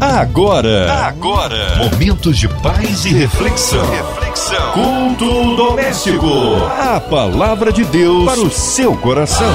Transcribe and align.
Agora, 0.00 0.90
agora, 1.08 1.76
momentos 1.76 2.38
de 2.38 2.48
paz 2.48 3.04
e 3.04 3.10
reflexão. 3.10 3.84
Reflexão. 3.90 4.72
Culto 4.72 5.56
doméstico. 5.56 6.26
A 6.70 6.98
palavra 6.98 7.70
de 7.70 7.84
Deus 7.84 8.24
para 8.24 8.40
o 8.40 8.50
seu 8.50 8.96
coração. 8.96 9.52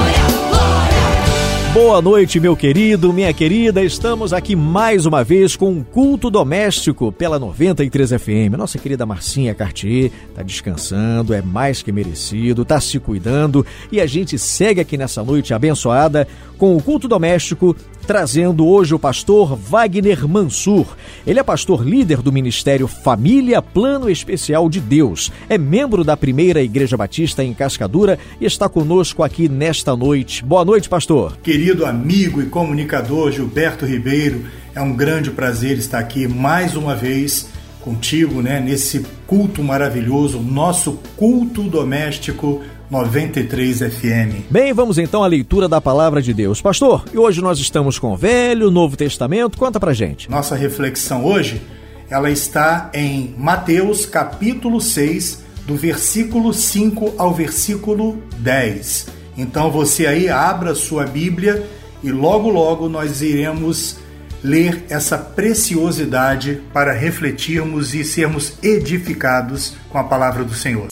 Boa 1.74 2.00
noite, 2.00 2.40
meu 2.40 2.56
querido, 2.56 3.12
minha 3.12 3.32
querida. 3.34 3.82
Estamos 3.82 4.32
aqui 4.32 4.56
mais 4.56 5.04
uma 5.04 5.22
vez 5.22 5.56
com 5.56 5.68
um 5.68 5.82
culto 5.82 6.30
doméstico 6.30 7.10
pela 7.10 7.38
93 7.38 8.12
FM. 8.12 8.56
Nossa 8.56 8.78
querida 8.78 9.04
Marcinha 9.04 9.54
Cartier 9.54 10.10
está 10.28 10.42
descansando, 10.42 11.34
é 11.34 11.42
mais 11.42 11.82
que 11.82 11.92
merecido, 11.92 12.62
está 12.62 12.80
se 12.80 12.98
cuidando 12.98 13.66
e 13.92 14.00
a 14.00 14.06
gente 14.06 14.38
segue 14.38 14.80
aqui 14.80 14.96
nessa 14.96 15.22
noite 15.22 15.52
abençoada 15.52 16.26
com 16.56 16.74
o 16.74 16.82
culto 16.82 17.06
doméstico 17.08 17.76
trazendo 18.06 18.66
hoje 18.66 18.94
o 18.94 18.98
pastor 18.98 19.56
Wagner 19.56 20.28
Mansur. 20.28 20.96
Ele 21.26 21.40
é 21.40 21.42
pastor 21.42 21.84
líder 21.84 22.22
do 22.22 22.32
Ministério 22.32 22.86
Família 22.86 23.60
Plano 23.60 24.08
Especial 24.08 24.68
de 24.68 24.80
Deus. 24.80 25.32
É 25.48 25.58
membro 25.58 26.04
da 26.04 26.16
primeira 26.16 26.62
Igreja 26.62 26.96
Batista 26.96 27.42
em 27.42 27.52
Cascadura 27.52 28.18
e 28.40 28.44
está 28.44 28.68
conosco 28.68 29.22
aqui 29.22 29.48
nesta 29.48 29.96
noite. 29.96 30.44
Boa 30.44 30.64
noite, 30.64 30.88
pastor. 30.88 31.36
Querido 31.42 31.84
amigo 31.84 32.40
e 32.40 32.46
comunicador 32.46 33.32
Gilberto 33.32 33.84
Ribeiro, 33.84 34.44
é 34.74 34.80
um 34.80 34.94
grande 34.94 35.30
prazer 35.30 35.76
estar 35.76 35.98
aqui 35.98 36.28
mais 36.28 36.76
uma 36.76 36.94
vez 36.94 37.48
contigo, 37.80 38.42
né, 38.42 38.60
nesse 38.60 39.06
culto 39.28 39.62
maravilhoso, 39.62 40.40
nosso 40.40 40.98
culto 41.16 41.62
doméstico 41.62 42.62
93 42.90 43.78
FM. 43.78 44.50
Bem, 44.50 44.72
vamos 44.72 44.98
então 44.98 45.24
à 45.24 45.26
leitura 45.26 45.68
da 45.68 45.80
palavra 45.80 46.22
de 46.22 46.32
Deus. 46.32 46.60
Pastor, 46.60 47.04
e 47.12 47.18
hoje 47.18 47.40
nós 47.42 47.58
estamos 47.58 47.98
com 47.98 48.12
o 48.12 48.16
Velho, 48.16 48.70
Novo 48.70 48.96
Testamento. 48.96 49.58
Conta 49.58 49.80
pra 49.80 49.92
gente. 49.92 50.30
Nossa 50.30 50.54
reflexão 50.54 51.24
hoje, 51.24 51.60
ela 52.08 52.30
está 52.30 52.90
em 52.94 53.34
Mateus 53.36 54.06
capítulo 54.06 54.80
6, 54.80 55.44
do 55.66 55.74
versículo 55.74 56.54
5 56.54 57.14
ao 57.18 57.34
versículo 57.34 58.22
10. 58.38 59.08
Então 59.36 59.70
você 59.70 60.06
aí 60.06 60.28
abra 60.28 60.74
sua 60.74 61.04
Bíblia 61.04 61.66
e 62.02 62.10
logo 62.10 62.48
logo 62.48 62.88
nós 62.88 63.20
iremos 63.20 63.98
ler 64.42 64.84
essa 64.88 65.18
preciosidade 65.18 66.62
para 66.72 66.92
refletirmos 66.92 67.94
e 67.94 68.04
sermos 68.04 68.54
edificados 68.62 69.74
com 69.90 69.98
a 69.98 70.04
palavra 70.04 70.44
do 70.44 70.54
Senhor. 70.54 70.86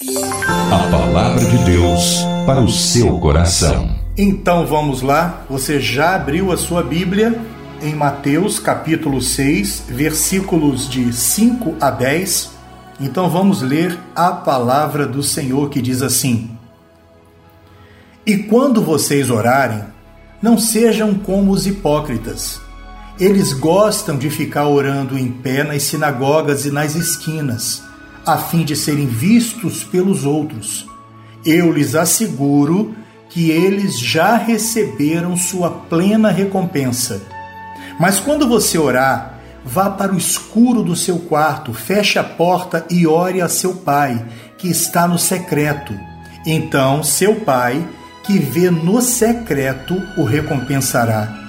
A 0.70 0.88
palavra 0.90 1.44
de 1.44 1.64
Deus 1.64 2.24
para 2.46 2.60
o 2.60 2.70
seu 2.70 3.18
coração. 3.18 3.90
Então 4.16 4.66
vamos 4.66 5.02
lá, 5.02 5.44
você 5.48 5.80
já 5.80 6.14
abriu 6.14 6.52
a 6.52 6.56
sua 6.56 6.82
Bíblia 6.82 7.40
em 7.82 7.94
Mateus 7.94 8.58
capítulo 8.58 9.20
6, 9.20 9.84
versículos 9.88 10.88
de 10.88 11.12
5 11.12 11.76
a 11.80 11.90
10. 11.90 12.50
Então 13.00 13.28
vamos 13.28 13.62
ler 13.62 13.98
a 14.14 14.30
palavra 14.30 15.06
do 15.06 15.22
Senhor 15.22 15.70
que 15.70 15.82
diz 15.82 16.02
assim: 16.02 16.50
E 18.26 18.36
quando 18.36 18.82
vocês 18.82 19.30
orarem, 19.30 19.82
não 20.40 20.58
sejam 20.58 21.14
como 21.14 21.52
os 21.52 21.66
hipócritas 21.66 22.64
eles 23.18 23.52
gostam 23.52 24.16
de 24.16 24.28
ficar 24.28 24.66
orando 24.66 25.16
em 25.16 25.30
pé 25.30 25.62
nas 25.62 25.84
sinagogas 25.84 26.66
e 26.66 26.70
nas 26.70 26.96
esquinas, 26.96 27.82
a 28.26 28.38
fim 28.38 28.64
de 28.64 28.74
serem 28.74 29.06
vistos 29.06 29.84
pelos 29.84 30.24
outros. 30.24 30.86
Eu 31.44 31.72
lhes 31.72 31.94
asseguro 31.94 32.94
que 33.28 33.50
eles 33.50 33.98
já 33.98 34.36
receberam 34.36 35.36
sua 35.36 35.70
plena 35.70 36.30
recompensa. 36.30 37.22
Mas 37.98 38.18
quando 38.18 38.48
você 38.48 38.78
orar, 38.78 39.38
vá 39.64 39.90
para 39.90 40.12
o 40.12 40.18
escuro 40.18 40.82
do 40.82 40.94
seu 40.96 41.18
quarto, 41.18 41.72
feche 41.72 42.18
a 42.18 42.24
porta 42.24 42.86
e 42.90 43.06
ore 43.06 43.40
a 43.40 43.48
seu 43.48 43.74
pai, 43.74 44.24
que 44.56 44.68
está 44.68 45.06
no 45.06 45.18
secreto. 45.18 45.92
Então, 46.46 47.02
seu 47.02 47.40
pai, 47.40 47.86
que 48.24 48.38
vê 48.38 48.70
no 48.70 49.00
secreto, 49.02 50.00
o 50.16 50.24
recompensará 50.24 51.44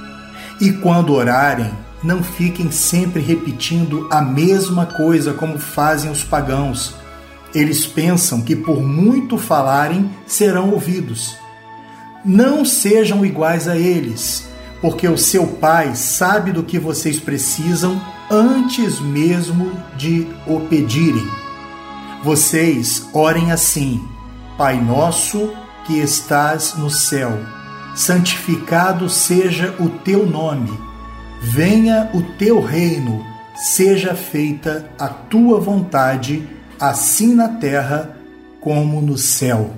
e 0.59 0.71
quando 0.71 1.13
orarem, 1.13 1.71
não 2.03 2.23
fiquem 2.23 2.71
sempre 2.71 3.21
repetindo 3.21 4.07
a 4.11 4.21
mesma 4.21 4.85
coisa 4.85 5.33
como 5.33 5.57
fazem 5.57 6.11
os 6.11 6.23
pagãos. 6.23 6.95
Eles 7.53 7.85
pensam 7.85 8.41
que 8.41 8.55
por 8.55 8.81
muito 8.81 9.37
falarem 9.37 10.09
serão 10.27 10.71
ouvidos. 10.71 11.35
Não 12.23 12.65
sejam 12.65 13.25
iguais 13.25 13.67
a 13.67 13.77
eles, 13.77 14.47
porque 14.81 15.07
o 15.07 15.17
seu 15.17 15.47
Pai 15.47 15.95
sabe 15.95 16.51
do 16.51 16.63
que 16.63 16.77
vocês 16.77 17.19
precisam 17.19 18.01
antes 18.29 18.99
mesmo 18.99 19.71
de 19.95 20.27
o 20.45 20.59
pedirem. 20.61 21.27
Vocês 22.23 23.07
orem 23.13 23.51
assim: 23.51 24.03
Pai 24.57 24.79
nosso 24.81 25.51
que 25.85 25.99
estás 25.99 26.75
no 26.75 26.89
céu 26.89 27.55
santificado 27.95 29.09
seja 29.09 29.73
o 29.79 29.89
teu 29.89 30.25
nome, 30.25 30.77
venha 31.45 32.09
o 32.13 32.21
teu 32.21 32.59
reino, 32.59 33.23
seja 33.55 34.15
feita 34.15 34.89
a 34.97 35.07
tua 35.07 35.59
vontade, 35.59 36.47
assim 36.79 37.35
na 37.35 37.47
terra 37.47 38.17
como 38.59 38.99
no 38.99 39.17
céu. 39.17 39.71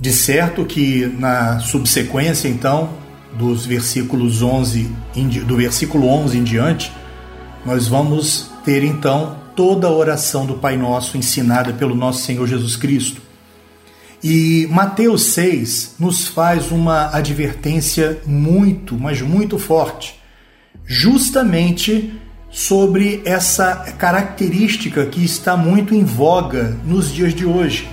De 0.00 0.12
certo 0.12 0.64
que 0.64 1.06
na 1.18 1.60
subsequência, 1.60 2.48
então, 2.48 2.90
dos 3.34 3.66
versículos 3.66 4.42
11, 4.42 4.90
do 5.46 5.56
versículo 5.56 6.08
11 6.08 6.38
em 6.38 6.44
diante, 6.44 6.92
nós 7.64 7.86
vamos 7.86 8.50
ter 8.64 8.82
então 8.82 9.36
toda 9.54 9.86
a 9.86 9.92
oração 9.92 10.46
do 10.46 10.54
Pai 10.54 10.76
Nosso 10.76 11.16
ensinada 11.16 11.72
pelo 11.72 11.94
nosso 11.94 12.22
Senhor 12.22 12.46
Jesus 12.46 12.76
Cristo. 12.76 13.23
E 14.26 14.66
Mateus 14.70 15.24
6 15.34 15.96
nos 16.00 16.26
faz 16.26 16.72
uma 16.72 17.14
advertência 17.14 18.22
muito, 18.24 18.98
mas 18.98 19.20
muito 19.20 19.58
forte, 19.58 20.18
justamente 20.86 22.18
sobre 22.50 23.20
essa 23.26 23.74
característica 23.98 25.04
que 25.04 25.22
está 25.22 25.58
muito 25.58 25.94
em 25.94 26.04
voga 26.04 26.74
nos 26.86 27.12
dias 27.12 27.34
de 27.34 27.44
hoje. 27.44 27.86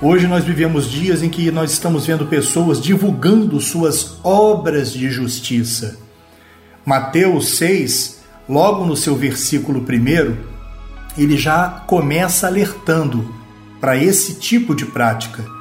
Hoje 0.00 0.28
nós 0.28 0.44
vivemos 0.44 0.88
dias 0.88 1.24
em 1.24 1.28
que 1.28 1.50
nós 1.50 1.72
estamos 1.72 2.06
vendo 2.06 2.26
pessoas 2.26 2.80
divulgando 2.80 3.60
suas 3.60 4.20
obras 4.22 4.92
de 4.92 5.10
justiça. 5.10 5.98
Mateus 6.86 7.56
6, 7.56 8.20
logo 8.48 8.86
no 8.86 8.96
seu 8.96 9.16
versículo 9.16 9.80
1, 9.80 10.36
ele 11.20 11.36
já 11.36 11.68
começa 11.88 12.46
alertando 12.46 13.34
para 13.80 13.96
esse 13.96 14.34
tipo 14.34 14.72
de 14.72 14.86
prática 14.86 15.53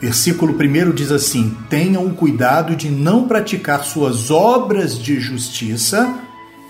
Versículo 0.00 0.54
1 0.54 0.92
diz 0.92 1.10
assim: 1.10 1.56
Tenham 1.70 2.06
o 2.06 2.14
cuidado 2.14 2.76
de 2.76 2.90
não 2.90 3.26
praticar 3.26 3.82
suas 3.84 4.30
obras 4.30 4.98
de 4.98 5.18
justiça 5.18 6.14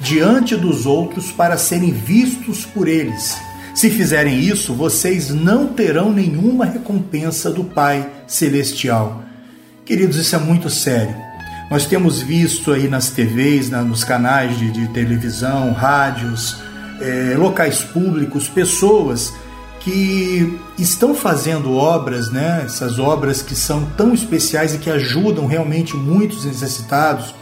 diante 0.01 0.55
dos 0.55 0.87
outros 0.87 1.33
para 1.33 1.57
serem 1.57 1.93
vistos 1.93 2.65
por 2.65 2.87
eles. 2.87 3.37
Se 3.75 3.91
fizerem 3.91 4.41
isso, 4.41 4.73
vocês 4.73 5.31
não 5.31 5.67
terão 5.67 6.13
nenhuma 6.13 6.65
recompensa 6.65 7.51
do 7.51 7.65
Pai 7.65 8.09
Celestial. 8.27 9.23
Queridos, 9.85 10.17
isso 10.17 10.35
é 10.35 10.39
muito 10.39 10.71
sério. 10.71 11.15
Nós 11.71 11.85
temos 11.85 12.23
visto 12.23 12.73
aí 12.73 12.89
nas 12.89 13.11
TVs, 13.11 13.71
nos 13.71 14.05
canais 14.05 14.57
de, 14.59 14.89
televisão, 14.89 15.73
rádios, 15.73 16.57
é, 17.01 17.35
locais 17.37 17.81
públicos, 17.81 18.49
pessoas 18.49 19.33
que 19.87 20.59
estão 20.77 21.15
fazendo 21.15 21.77
obras, 21.77 22.29
né, 22.29 22.63
essas 22.67 22.99
obras 22.99 23.41
que 23.41 23.55
são 23.55 23.85
tão 23.97 24.13
especiais 24.13 24.75
e 24.75 24.79
que 24.79 24.91
ajudam 24.91 25.47
realmente 25.47 25.97
muitos 25.97 26.45
necessitados, 26.45 27.33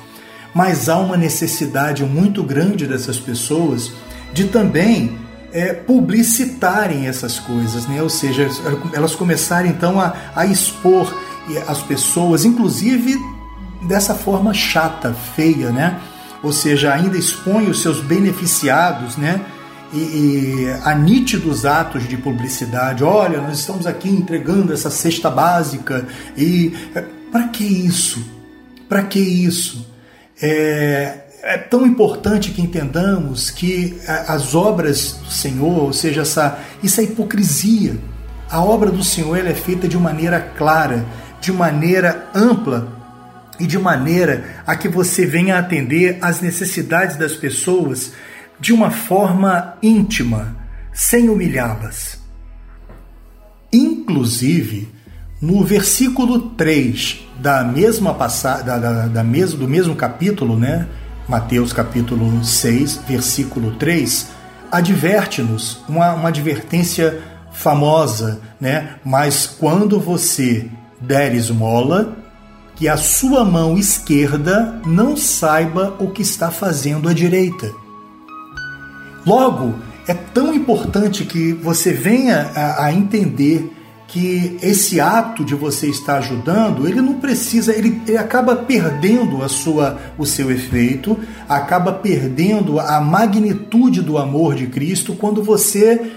mas 0.55 0.91
há 0.91 0.99
uma 0.99 1.17
necessidade 1.17 2.05
muito 2.05 2.43
grande 2.43 2.87
dessas 2.87 3.19
pessoas 3.19 3.93
de 4.35 4.45
também 4.45 5.19
é, 5.55 5.73
publicitarem 5.73 7.07
essas 7.07 7.39
coisas, 7.39 7.87
né? 7.87 8.03
ou 8.03 8.11
seja, 8.11 8.47
elas 8.93 9.15
começarem 9.15 9.71
então 9.71 9.99
a, 9.99 10.15
a 10.37 10.45
expor 10.45 11.19
as 11.67 11.81
pessoas, 11.81 12.45
inclusive 12.45 13.19
dessa 13.89 14.15
forma 14.15 14.53
chata, 14.53 15.17
feia, 15.35 15.71
né? 15.71 15.99
ou 16.43 16.53
seja, 16.53 16.93
ainda 16.93 17.17
expõe 17.17 17.71
os 17.71 17.81
seus 17.81 18.01
beneficiados, 18.01 19.17
né? 19.17 19.41
E, 19.95 19.99
e 19.99 20.77
a 20.85 20.95
nítidos 20.95 21.65
atos 21.65 22.09
de 22.09 22.17
publicidade. 22.17 23.05
Olha, 23.05 23.41
nós 23.41 23.61
estamos 23.61 23.87
aqui 23.87 24.09
entregando 24.09 24.73
essa 24.73 24.91
cesta 24.91 25.31
básica 25.31 26.07
e 26.37 26.75
é, 26.95 27.05
para 27.31 27.49
que 27.49 27.65
isso? 27.65 28.25
Para 28.89 29.03
que 29.03 29.19
isso? 29.19 29.87
É, 30.43 31.21
é 31.43 31.59
tão 31.59 31.87
importante 31.87 32.51
que 32.51 32.61
entendamos 32.61 33.51
que 33.51 33.99
as 34.07 34.55
obras 34.55 35.13
do 35.25 35.31
Senhor, 35.31 35.83
ou 35.83 35.93
seja, 35.93 36.23
essa, 36.23 36.59
isso 36.83 37.01
é 37.01 37.05
hipocrisia. 37.05 37.97
A 38.51 38.63
obra 38.63 38.91
do 38.91 39.05
Senhor 39.05 39.37
ela 39.37 39.51
é 39.51 39.55
feita 39.55 39.87
de 39.87 39.97
maneira 39.97 40.41
clara, 40.41 41.05
de 41.41 41.53
maneira 41.53 42.29
ampla, 42.35 43.05
e 43.59 43.67
de 43.67 43.79
maneira 43.79 44.45
a 44.67 44.75
que 44.75 44.89
você 44.89 45.25
venha 45.25 45.59
atender 45.59 46.19
às 46.21 46.41
necessidades 46.41 47.17
das 47.17 47.35
pessoas 47.35 48.13
de 48.59 48.73
uma 48.73 48.91
forma 48.91 49.75
íntima, 49.83 50.57
sem 50.93 51.29
humilhá-las. 51.29 52.19
Inclusive, 53.73 54.89
no 55.41 55.65
versículo 55.65 56.51
3 56.51 57.27
da 57.41 57.65
mesma 57.65 58.15
passagem, 58.15 58.65
da, 58.65 58.79
da, 58.79 59.07
da 59.07 59.25
mesmo, 59.25 59.59
do 59.59 59.69
mesmo 59.69 59.95
capítulo, 59.95 60.57
né? 60.57 60.87
Mateus 61.29 61.73
capítulo 61.73 62.45
6, 62.45 63.01
versículo 63.09 63.73
3, 63.77 64.29
adverte-nos 64.71 65.83
uma, 65.89 66.13
uma 66.13 66.29
advertência 66.29 67.21
famosa, 67.53 68.41
né? 68.61 68.97
Mas 69.05 69.47
quando 69.47 69.99
você 69.99 70.69
der 71.01 71.35
esmola, 71.35 72.17
que 72.77 72.89
a 72.89 72.97
sua 72.97 73.45
mão 73.45 73.79
esquerda 73.79 74.81
não 74.85 75.17
saiba 75.17 75.95
o 75.99 76.11
que 76.11 76.23
está 76.23 76.51
fazendo 76.51 77.09
a 77.09 77.13
direita. 77.13 77.84
Logo, 79.27 79.75
é 80.07 80.15
tão 80.15 80.55
importante 80.55 81.25
que 81.25 81.53
você 81.53 81.93
venha 81.93 82.51
a, 82.55 82.87
a 82.87 82.93
entender 82.93 83.71
que 84.07 84.59
esse 84.63 85.01
ato 85.01 85.45
de 85.45 85.55
você 85.55 85.89
estar 85.89 86.19
ajudando, 86.19 86.87
ele 86.87 87.01
não 87.01 87.15
precisa, 87.15 87.75
ele, 87.75 88.01
ele, 88.07 88.17
acaba 88.17 88.55
perdendo 88.55 89.43
a 89.43 89.49
sua, 89.49 89.99
o 90.17 90.25
seu 90.25 90.53
efeito, 90.53 91.19
acaba 91.49 91.93
perdendo 91.93 92.79
a 92.79 93.01
magnitude 93.01 94.03
do 94.03 94.17
amor 94.17 94.55
de 94.55 94.69
Cristo 94.69 95.15
quando 95.15 95.43
você 95.43 96.13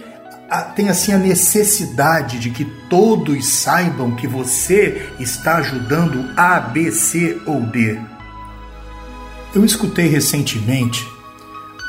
tem 0.75 0.89
assim 0.89 1.11
a 1.11 1.17
necessidade 1.17 2.39
de 2.39 2.51
que 2.51 2.65
todos 2.89 3.45
saibam 3.47 4.15
que 4.15 4.27
você 4.27 5.09
está 5.19 5.57
ajudando 5.57 6.29
A, 6.37 6.59
B, 6.59 6.91
C 6.91 7.41
ou 7.45 7.61
D. 7.61 7.99
Eu 9.55 9.65
escutei 9.65 10.07
recentemente 10.07 11.03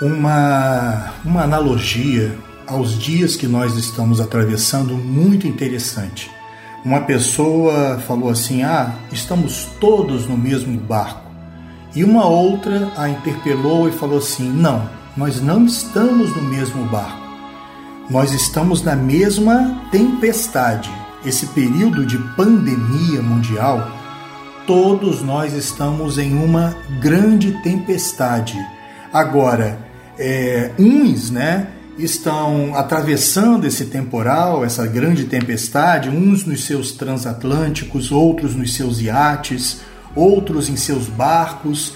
uma, 0.00 1.12
uma 1.24 1.42
analogia 1.42 2.36
aos 2.66 2.96
dias 2.98 3.34
que 3.34 3.46
nós 3.46 3.76
estamos 3.76 4.20
atravessando 4.20 4.94
muito 4.94 5.46
interessante. 5.46 6.30
Uma 6.84 7.00
pessoa 7.00 7.98
falou 8.06 8.30
assim: 8.30 8.62
Ah, 8.62 8.94
estamos 9.10 9.68
todos 9.80 10.26
no 10.26 10.36
mesmo 10.36 10.78
barco. 10.78 11.28
E 11.94 12.04
uma 12.04 12.26
outra 12.26 12.92
a 12.96 13.08
interpelou 13.08 13.88
e 13.88 13.92
falou 13.92 14.18
assim: 14.18 14.48
Não, 14.48 14.88
nós 15.16 15.40
não 15.40 15.64
estamos 15.66 16.34
no 16.36 16.42
mesmo 16.42 16.84
barco. 16.84 17.26
Nós 18.08 18.32
estamos 18.32 18.82
na 18.82 18.94
mesma 18.94 19.82
tempestade. 19.90 20.90
Esse 21.24 21.46
período 21.48 22.06
de 22.06 22.16
pandemia 22.36 23.20
mundial, 23.20 23.90
todos 24.66 25.20
nós 25.20 25.52
estamos 25.52 26.16
em 26.16 26.32
uma 26.32 26.76
grande 27.00 27.60
tempestade. 27.62 28.56
Agora, 29.12 29.88
é, 30.19 30.73
uns, 30.79 31.31
né, 31.31 31.69
estão 31.99 32.75
atravessando 32.76 33.67
esse 33.67 33.87
temporal, 33.87 34.65
essa 34.65 34.87
grande 34.87 35.25
tempestade, 35.25 36.09
uns 36.09 36.44
nos 36.44 36.65
seus 36.65 36.93
transatlânticos, 36.93 38.12
outros 38.12 38.55
nos 38.55 38.75
seus 38.75 39.00
iates, 39.00 39.81
outros 40.15 40.69
em 40.69 40.76
seus 40.76 41.06
barcos. 41.06 41.94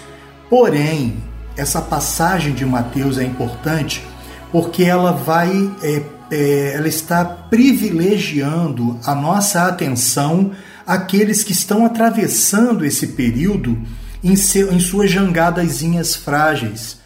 Porém, 0.51 1.17
essa 1.57 1.81
passagem 1.81 2.53
de 2.53 2.65
Mateus 2.65 3.19
é 3.19 3.25
importante 3.25 4.05
porque 4.51 4.85
ela 4.85 5.13
vai, 5.13 5.71
é, 5.83 6.03
é, 6.31 6.75
ela 6.75 6.89
está 6.89 7.25
privilegiando 7.25 8.99
a 9.05 9.15
nossa 9.15 9.67
atenção 9.67 10.51
àqueles 10.87 11.43
que 11.43 11.53
estão 11.53 11.87
atravessando 11.87 12.85
esse 12.85 13.09
período 13.09 13.79
em, 14.23 14.37
seu, 14.37 14.73
em 14.73 14.81
suas 14.81 15.11
jangadazinhas 15.11 16.15
frágeis 16.15 17.01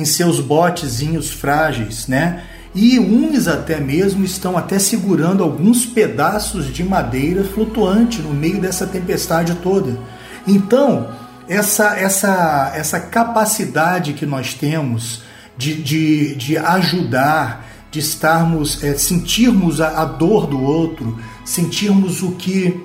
em 0.00 0.04
seus 0.04 0.40
botezinhos 0.40 1.30
frágeis, 1.30 2.06
né? 2.06 2.42
E 2.74 2.98
uns 2.98 3.48
até 3.48 3.80
mesmo 3.80 4.24
estão 4.24 4.56
até 4.56 4.78
segurando 4.78 5.42
alguns 5.42 5.84
pedaços 5.84 6.72
de 6.72 6.84
madeira 6.84 7.42
flutuante 7.44 8.20
no 8.20 8.32
meio 8.32 8.60
dessa 8.60 8.86
tempestade 8.86 9.56
toda. 9.56 9.98
Então, 10.46 11.08
essa, 11.48 11.96
essa, 11.96 12.72
essa 12.74 13.00
capacidade 13.00 14.12
que 14.12 14.24
nós 14.24 14.54
temos 14.54 15.22
de, 15.58 15.74
de, 15.82 16.34
de 16.36 16.56
ajudar, 16.56 17.66
de 17.90 17.98
estarmos, 17.98 18.84
é, 18.84 18.96
sentirmos 18.96 19.80
a, 19.80 20.02
a 20.02 20.04
dor 20.04 20.46
do 20.46 20.62
outro, 20.62 21.18
sentirmos 21.44 22.22
o 22.22 22.32
que 22.32 22.80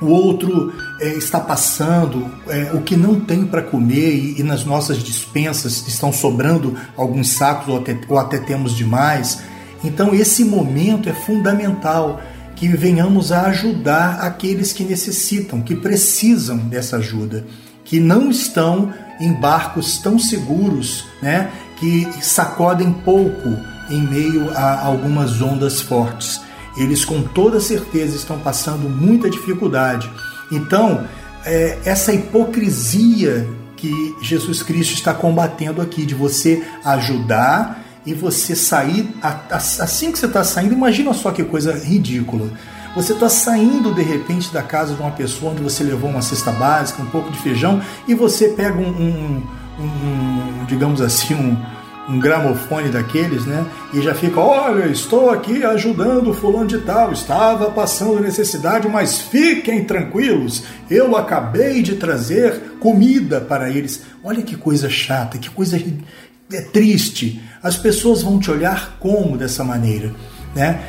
o 0.00 0.06
outro 0.06 0.72
é, 1.00 1.08
está 1.14 1.40
passando, 1.40 2.30
é, 2.48 2.72
o 2.72 2.82
que 2.82 2.96
não 2.96 3.20
tem 3.20 3.44
para 3.46 3.62
comer 3.62 4.14
e, 4.14 4.40
e, 4.40 4.42
nas 4.42 4.64
nossas 4.64 5.02
dispensas 5.02 5.86
estão 5.86 6.12
sobrando 6.12 6.76
alguns 6.96 7.30
sacos 7.30 7.68
ou 7.68 7.78
até, 7.78 7.98
ou 8.08 8.18
até 8.18 8.38
temos 8.38 8.76
demais. 8.76 9.42
Então, 9.82 10.14
esse 10.14 10.44
momento 10.44 11.08
é 11.08 11.12
fundamental 11.12 12.20
que 12.56 12.68
venhamos 12.68 13.32
a 13.32 13.46
ajudar 13.46 14.20
aqueles 14.20 14.72
que 14.72 14.84
necessitam, 14.84 15.60
que 15.60 15.74
precisam 15.74 16.56
dessa 16.56 16.96
ajuda, 16.96 17.44
que 17.84 18.00
não 18.00 18.30
estão 18.30 18.92
em 19.20 19.32
barcos 19.32 19.98
tão 19.98 20.18
seguros, 20.18 21.04
né, 21.22 21.50
que 21.78 22.08
sacodem 22.22 22.92
pouco 22.92 23.56
em 23.90 24.00
meio 24.00 24.50
a 24.56 24.84
algumas 24.84 25.40
ondas 25.40 25.80
fortes 25.80 26.40
eles 26.76 27.04
com 27.04 27.22
toda 27.22 27.60
certeza 27.60 28.16
estão 28.16 28.38
passando 28.38 28.88
muita 28.88 29.30
dificuldade. 29.30 30.10
Então, 30.50 31.06
é, 31.44 31.78
essa 31.84 32.12
hipocrisia 32.12 33.48
que 33.76 34.16
Jesus 34.20 34.62
Cristo 34.62 34.94
está 34.94 35.12
combatendo 35.12 35.82
aqui, 35.82 36.06
de 36.06 36.14
você 36.14 36.62
ajudar 36.84 37.82
e 38.06 38.14
você 38.14 38.54
sair, 38.54 39.08
assim 39.52 40.12
que 40.12 40.18
você 40.18 40.26
está 40.26 40.44
saindo, 40.44 40.74
imagina 40.74 41.12
só 41.12 41.30
que 41.30 41.42
coisa 41.44 41.72
ridícula. 41.72 42.50
Você 42.94 43.12
está 43.12 43.28
saindo 43.28 43.92
de 43.92 44.02
repente 44.02 44.52
da 44.52 44.62
casa 44.62 44.94
de 44.94 45.00
uma 45.00 45.10
pessoa 45.10 45.52
onde 45.52 45.62
você 45.62 45.82
levou 45.82 46.10
uma 46.10 46.22
cesta 46.22 46.52
básica, 46.52 47.02
um 47.02 47.06
pouco 47.06 47.30
de 47.30 47.38
feijão, 47.38 47.82
e 48.06 48.14
você 48.14 48.48
pega 48.48 48.78
um, 48.78 48.88
um, 48.88 49.42
um 49.80 50.64
digamos 50.66 51.00
assim, 51.00 51.34
um, 51.34 51.56
um 52.08 52.18
gramofone 52.18 52.88
daqueles, 52.88 53.46
né? 53.46 53.64
E 53.92 54.00
já 54.02 54.14
fica, 54.14 54.40
olha, 54.40 54.86
estou 54.86 55.30
aqui 55.30 55.64
ajudando 55.64 56.30
o 56.30 56.34
fulano 56.34 56.66
de 56.66 56.78
tal, 56.78 57.12
estava 57.12 57.70
passando 57.70 58.20
necessidade, 58.20 58.88
mas 58.88 59.20
fiquem 59.20 59.84
tranquilos, 59.84 60.64
eu 60.90 61.16
acabei 61.16 61.82
de 61.82 61.96
trazer 61.96 62.76
comida 62.78 63.40
para 63.40 63.70
eles. 63.70 64.02
Olha 64.22 64.42
que 64.42 64.56
coisa 64.56 64.88
chata, 64.90 65.38
que 65.38 65.48
coisa 65.50 65.80
é 66.52 66.60
triste. 66.60 67.40
As 67.62 67.76
pessoas 67.76 68.22
vão 68.22 68.38
te 68.38 68.50
olhar 68.50 68.98
como 69.00 69.38
dessa 69.38 69.64
maneira, 69.64 70.12
né? 70.54 70.80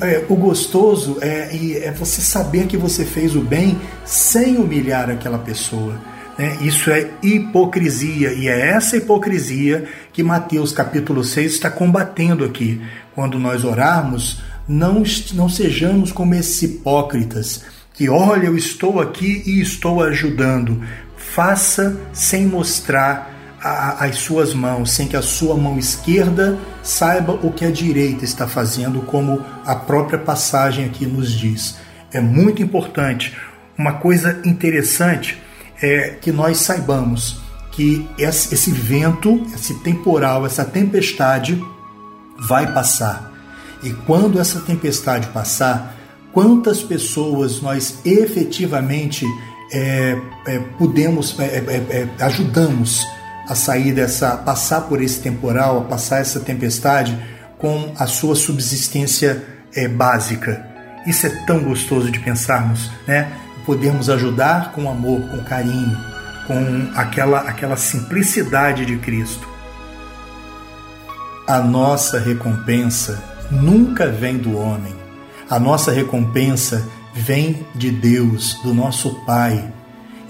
É, 0.00 0.24
o 0.28 0.34
gostoso 0.34 1.18
é, 1.20 1.50
é 1.84 1.92
você 1.92 2.20
saber 2.20 2.66
que 2.66 2.76
você 2.76 3.04
fez 3.04 3.36
o 3.36 3.40
bem 3.40 3.78
sem 4.04 4.56
humilhar 4.56 5.10
aquela 5.10 5.38
pessoa. 5.38 5.94
Né? 6.40 6.56
Isso 6.62 6.90
é 6.90 7.10
hipocrisia, 7.22 8.32
e 8.32 8.48
é 8.48 8.70
essa 8.70 8.96
hipocrisia 8.96 9.84
que 10.10 10.22
Mateus 10.22 10.72
capítulo 10.72 11.22
6 11.22 11.52
está 11.52 11.70
combatendo 11.70 12.46
aqui. 12.46 12.80
Quando 13.14 13.38
nós 13.38 13.62
orarmos, 13.62 14.40
não, 14.66 15.02
não 15.34 15.50
sejamos 15.50 16.12
como 16.12 16.34
esses 16.34 16.62
hipócritas, 16.62 17.66
que 17.92 18.08
olha, 18.08 18.46
eu 18.46 18.56
estou 18.56 19.00
aqui 19.02 19.42
e 19.44 19.60
estou 19.60 20.02
ajudando. 20.02 20.82
Faça 21.14 22.00
sem 22.10 22.46
mostrar 22.46 23.58
a, 23.62 24.06
as 24.06 24.16
suas 24.16 24.54
mãos, 24.54 24.92
sem 24.92 25.06
que 25.06 25.18
a 25.18 25.22
sua 25.22 25.58
mão 25.58 25.78
esquerda 25.78 26.58
saiba 26.82 27.38
o 27.42 27.52
que 27.52 27.66
a 27.66 27.70
direita 27.70 28.24
está 28.24 28.48
fazendo, 28.48 29.02
como 29.02 29.44
a 29.66 29.74
própria 29.74 30.18
passagem 30.18 30.86
aqui 30.86 31.04
nos 31.04 31.38
diz. 31.38 31.76
É 32.10 32.18
muito 32.18 32.62
importante. 32.62 33.36
Uma 33.76 33.92
coisa 33.94 34.40
interessante 34.42 35.38
é 35.82 36.10
que 36.20 36.30
nós 36.30 36.58
saibamos 36.58 37.40
que 37.72 38.08
esse 38.18 38.70
vento, 38.70 39.46
esse 39.54 39.74
temporal, 39.80 40.44
essa 40.44 40.64
tempestade 40.64 41.62
vai 42.38 42.72
passar. 42.72 43.32
E 43.82 43.90
quando 43.90 44.38
essa 44.38 44.60
tempestade 44.60 45.28
passar, 45.28 45.96
quantas 46.32 46.82
pessoas 46.82 47.60
nós 47.62 47.98
efetivamente 48.04 49.24
é, 49.72 50.18
é, 50.46 50.58
podemos, 50.78 51.38
é, 51.38 51.44
é, 51.44 52.08
é 52.18 52.24
ajudamos 52.24 53.06
a 53.48 53.54
sair 53.54 53.92
dessa, 53.92 54.36
passar 54.36 54.82
por 54.82 55.02
esse 55.02 55.20
temporal, 55.20 55.78
a 55.78 55.84
passar 55.84 56.20
essa 56.20 56.40
tempestade 56.40 57.18
com 57.58 57.92
a 57.98 58.06
sua 58.06 58.34
subsistência 58.34 59.42
é, 59.74 59.88
básica. 59.88 60.66
Isso 61.06 61.26
é 61.26 61.30
tão 61.46 61.64
gostoso 61.64 62.10
de 62.10 62.18
pensarmos, 62.20 62.90
né? 63.06 63.32
Podemos 63.64 64.10
ajudar 64.10 64.72
com 64.72 64.90
amor, 64.90 65.20
com 65.28 65.38
carinho, 65.44 65.96
com 66.46 66.90
aquela, 66.94 67.40
aquela 67.40 67.76
simplicidade 67.76 68.84
de 68.84 68.96
Cristo. 68.96 69.48
A 71.46 71.60
nossa 71.60 72.18
recompensa 72.18 73.22
nunca 73.50 74.08
vem 74.08 74.38
do 74.38 74.56
homem. 74.56 74.94
A 75.48 75.58
nossa 75.58 75.90
recompensa 75.90 76.86
vem 77.14 77.66
de 77.74 77.90
Deus, 77.90 78.54
do 78.62 78.72
nosso 78.72 79.14
Pai. 79.24 79.72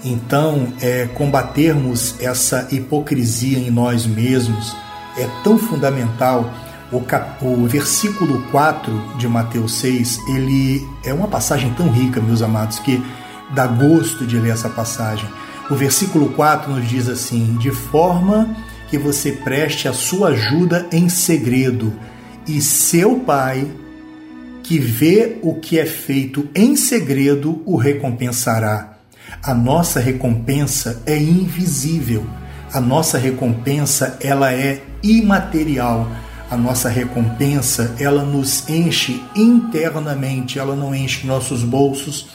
Então, 0.03 0.73
é, 0.81 1.07
combatermos 1.13 2.15
essa 2.19 2.67
hipocrisia 2.71 3.59
em 3.59 3.69
nós 3.69 4.05
mesmos 4.05 4.75
é 5.17 5.27
tão 5.43 5.57
fundamental. 5.57 6.51
O, 6.91 6.99
cap, 6.99 7.45
o 7.45 7.65
versículo 7.67 8.41
4 8.51 9.17
de 9.17 9.27
Mateus 9.27 9.75
6, 9.75 10.19
ele 10.27 10.85
é 11.05 11.13
uma 11.13 11.27
passagem 11.27 11.73
tão 11.73 11.89
rica, 11.89 12.19
meus 12.19 12.41
amados, 12.41 12.79
que 12.79 13.01
dá 13.53 13.67
gosto 13.67 14.25
de 14.25 14.37
ler 14.37 14.51
essa 14.51 14.69
passagem. 14.69 15.29
O 15.69 15.75
versículo 15.75 16.29
4 16.29 16.71
nos 16.71 16.87
diz 16.87 17.07
assim: 17.07 17.57
de 17.57 17.71
forma 17.71 18.55
que 18.89 18.97
você 18.97 19.31
preste 19.31 19.87
a 19.87 19.93
sua 19.93 20.29
ajuda 20.29 20.87
em 20.91 21.07
segredo, 21.07 21.93
e 22.47 22.61
seu 22.61 23.19
Pai, 23.19 23.65
que 24.63 24.79
vê 24.79 25.37
o 25.41 25.55
que 25.55 25.79
é 25.79 25.85
feito 25.85 26.47
em 26.53 26.75
segredo, 26.75 27.61
o 27.65 27.77
recompensará. 27.77 28.97
A 29.41 29.53
nossa 29.53 29.99
recompensa 29.99 31.01
é 31.05 31.17
invisível. 31.17 32.25
A 32.73 32.79
nossa 32.79 33.17
recompensa, 33.17 34.17
ela 34.21 34.53
é 34.53 34.81
imaterial. 35.03 36.09
A 36.49 36.57
nossa 36.57 36.89
recompensa, 36.89 37.95
ela 37.97 38.23
nos 38.23 38.67
enche 38.69 39.23
internamente, 39.35 40.59
ela 40.59 40.75
não 40.75 40.93
enche 40.93 41.25
nossos 41.25 41.63
bolsos, 41.63 42.27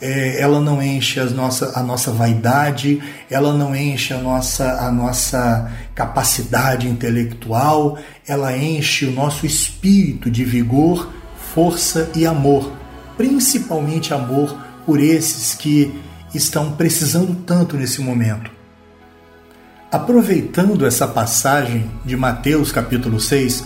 é, 0.00 0.40
ela 0.40 0.60
não 0.60 0.82
enche 0.82 1.20
as 1.20 1.32
nossa, 1.32 1.78
a 1.78 1.82
nossa 1.82 2.10
vaidade, 2.10 3.00
ela 3.30 3.52
não 3.52 3.76
enche 3.76 4.14
a 4.14 4.18
nossa, 4.18 4.80
a 4.80 4.90
nossa 4.90 5.70
capacidade 5.94 6.88
intelectual, 6.88 7.98
ela 8.26 8.56
enche 8.56 9.06
o 9.06 9.12
nosso 9.12 9.44
espírito 9.44 10.30
de 10.30 10.44
vigor, 10.44 11.12
força 11.54 12.10
e 12.16 12.26
amor, 12.26 12.72
principalmente 13.16 14.14
amor 14.14 14.56
por 14.86 15.00
esses 15.00 15.54
que 15.54 15.92
estão 16.34 16.72
precisando 16.72 17.34
tanto 17.44 17.76
nesse 17.76 18.00
momento. 18.00 18.50
Aproveitando 19.92 20.86
essa 20.86 21.06
passagem 21.06 21.90
de 22.04 22.16
Mateus 22.16 22.70
capítulo 22.70 23.20
6, 23.20 23.64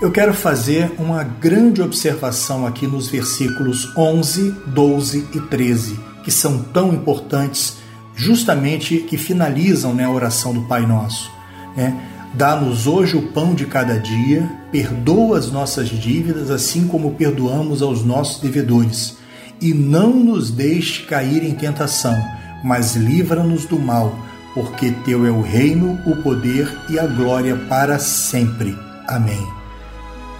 eu 0.00 0.10
quero 0.10 0.34
fazer 0.34 0.92
uma 0.98 1.22
grande 1.22 1.80
observação 1.80 2.66
aqui 2.66 2.86
nos 2.86 3.08
versículos 3.08 3.90
11, 3.96 4.54
12 4.66 5.26
e 5.34 5.40
13, 5.40 5.98
que 6.22 6.30
são 6.30 6.58
tão 6.58 6.92
importantes, 6.92 7.78
justamente 8.14 8.98
que 8.98 9.16
finalizam 9.16 9.94
né, 9.94 10.04
a 10.04 10.10
oração 10.10 10.52
do 10.52 10.62
Pai 10.62 10.86
Nosso. 10.86 11.30
Né? 11.74 11.98
Dá-nos 12.34 12.86
hoje 12.86 13.16
o 13.16 13.32
pão 13.32 13.54
de 13.54 13.64
cada 13.64 13.98
dia, 13.98 14.46
perdoa 14.70 15.38
as 15.38 15.50
nossas 15.50 15.88
dívidas, 15.88 16.50
assim 16.50 16.86
como 16.86 17.14
perdoamos 17.14 17.80
aos 17.80 18.04
nossos 18.04 18.42
devedores. 18.42 19.16
E 19.62 19.72
não 19.72 20.10
nos 20.10 20.50
deixe 20.50 21.04
cair 21.04 21.42
em 21.42 21.54
tentação, 21.54 22.22
mas 22.62 22.94
livra-nos 22.96 23.64
do 23.64 23.78
mal, 23.78 24.14
porque 24.52 24.90
Teu 25.06 25.24
é 25.24 25.30
o 25.30 25.40
reino, 25.40 25.98
o 26.04 26.16
poder 26.16 26.70
e 26.90 26.98
a 26.98 27.06
glória 27.06 27.56
para 27.56 27.98
sempre. 27.98 28.76
Amém. 29.08 29.65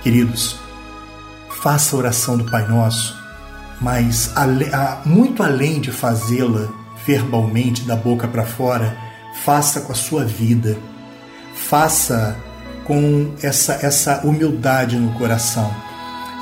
Queridos, 0.06 0.54
faça 1.50 1.96
a 1.96 1.98
oração 1.98 2.38
do 2.38 2.44
Pai 2.44 2.64
Nosso, 2.68 3.18
mas 3.80 4.32
muito 5.04 5.42
além 5.42 5.80
de 5.80 5.90
fazê-la 5.90 6.68
verbalmente 7.04 7.82
da 7.82 7.96
boca 7.96 8.28
para 8.28 8.44
fora, 8.44 8.96
faça 9.42 9.80
com 9.80 9.90
a 9.90 9.96
sua 9.96 10.25
vida, 10.25 10.78
faça 11.56 12.36
com 12.84 13.32
essa, 13.42 13.80
essa 13.82 14.20
humildade 14.25 14.96
no 14.96 15.10
coração. 15.14 15.75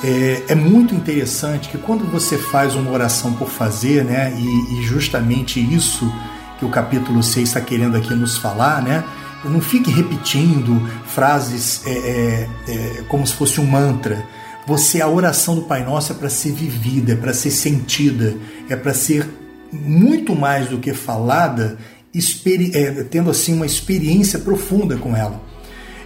É, 0.04 0.42
é, 0.48 0.54
muito 0.54 0.94
interessante 0.94 1.70
que 1.70 1.78
quando 1.78 2.04
você 2.04 2.36
faz 2.36 2.74
uma 2.74 2.90
oração 2.90 3.32
por 3.32 3.48
fazer, 3.48 4.04
né, 4.04 4.30
e, 4.36 4.74
e 4.74 4.82
justamente 4.82 5.58
isso 5.58 6.12
que 6.58 6.66
o 6.66 6.68
capítulo 6.68 7.22
6 7.22 7.48
está 7.48 7.62
querendo 7.62 7.96
aqui 7.96 8.12
nos 8.14 8.36
falar, 8.36 8.82
né, 8.82 9.02
não 9.50 9.60
fique 9.60 9.90
repetindo 9.90 10.80
frases 11.06 11.82
é, 11.86 11.90
é, 11.90 12.48
é, 12.68 13.02
como 13.08 13.26
se 13.26 13.34
fosse 13.34 13.60
um 13.60 13.66
mantra. 13.66 14.24
Você, 14.66 15.02
a 15.02 15.08
oração 15.08 15.54
do 15.54 15.62
Pai 15.62 15.84
Nosso 15.84 16.12
é 16.12 16.14
para 16.14 16.30
ser 16.30 16.52
vivida, 16.52 17.12
é 17.12 17.16
para 17.16 17.34
ser 17.34 17.50
sentida, 17.50 18.34
é 18.68 18.76
para 18.76 18.94
ser 18.94 19.28
muito 19.70 20.34
mais 20.34 20.68
do 20.68 20.78
que 20.78 20.94
falada, 20.94 21.76
é, 22.72 23.04
tendo 23.10 23.30
assim 23.30 23.54
uma 23.54 23.66
experiência 23.66 24.38
profunda 24.38 24.96
com 24.96 25.14
ela. 25.14 25.40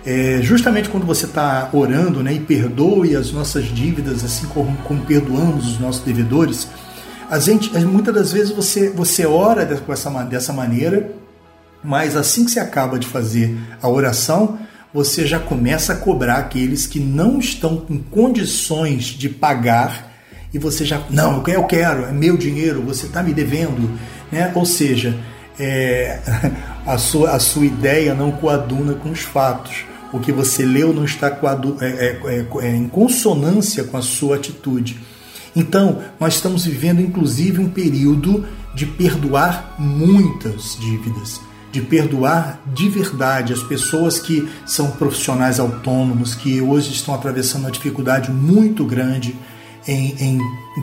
É, 0.04 0.40
justamente 0.42 0.88
quando 0.88 1.04
você 1.04 1.26
está 1.26 1.68
orando 1.72 2.22
né, 2.22 2.32
e 2.32 2.40
perdoe 2.40 3.14
as 3.14 3.30
nossas 3.30 3.66
dívidas, 3.66 4.24
assim 4.24 4.46
como, 4.46 4.76
como 4.78 5.02
perdoamos 5.02 5.66
os 5.66 5.78
nossos 5.78 6.02
devedores, 6.02 6.66
a 7.30 7.38
gente, 7.38 7.70
muitas 7.80 8.14
das 8.14 8.32
vezes 8.32 8.50
você, 8.50 8.88
você 8.88 9.26
ora 9.26 9.66
dessa, 9.66 10.24
dessa 10.24 10.52
maneira 10.52 11.12
mas 11.82 12.16
assim 12.16 12.44
que 12.44 12.50
você 12.50 12.60
acaba 12.60 12.98
de 12.98 13.06
fazer 13.06 13.56
a 13.80 13.88
oração, 13.88 14.58
você 14.92 15.26
já 15.26 15.38
começa 15.38 15.92
a 15.92 15.96
cobrar 15.96 16.36
aqueles 16.36 16.86
que 16.86 16.98
não 16.98 17.38
estão 17.38 17.76
com 17.76 17.98
condições 17.98 19.04
de 19.04 19.28
pagar 19.28 20.08
e 20.52 20.58
você 20.58 20.84
já, 20.84 21.02
não, 21.10 21.42
eu 21.46 21.64
quero, 21.64 22.04
é 22.04 22.12
meu 22.12 22.36
dinheiro, 22.36 22.82
você 22.82 23.06
está 23.06 23.22
me 23.22 23.34
devendo, 23.34 23.90
né? 24.32 24.50
Ou 24.54 24.64
seja, 24.64 25.14
é, 25.58 26.20
a, 26.86 26.96
sua, 26.96 27.32
a 27.32 27.38
sua 27.38 27.66
ideia 27.66 28.14
não 28.14 28.32
coaduna 28.32 28.94
com 28.94 29.10
os 29.10 29.20
fatos. 29.20 29.84
O 30.10 30.18
que 30.18 30.32
você 30.32 30.64
leu 30.64 30.94
não 30.94 31.04
está 31.04 31.30
coadu, 31.30 31.76
é, 31.82 31.86
é, 31.86 32.20
é, 32.24 32.66
é 32.66 32.74
em 32.74 32.88
consonância 32.88 33.84
com 33.84 33.98
a 33.98 34.02
sua 34.02 34.36
atitude. 34.36 34.98
Então, 35.54 36.02
nós 36.18 36.34
estamos 36.34 36.64
vivendo 36.64 37.02
inclusive 37.02 37.60
um 37.60 37.68
período 37.68 38.46
de 38.74 38.86
perdoar 38.86 39.74
muitas 39.78 40.78
dívidas 40.80 41.40
de 41.78 41.82
perdoar 41.82 42.60
de 42.66 42.88
verdade 42.88 43.52
as 43.52 43.62
pessoas 43.62 44.18
que 44.18 44.48
são 44.66 44.90
profissionais 44.90 45.60
autônomos, 45.60 46.34
que 46.34 46.60
hoje 46.60 46.92
estão 46.92 47.14
atravessando 47.14 47.62
uma 47.62 47.70
dificuldade 47.70 48.32
muito 48.32 48.84
grande 48.84 49.36
em, 49.86 50.14
em 50.18 50.40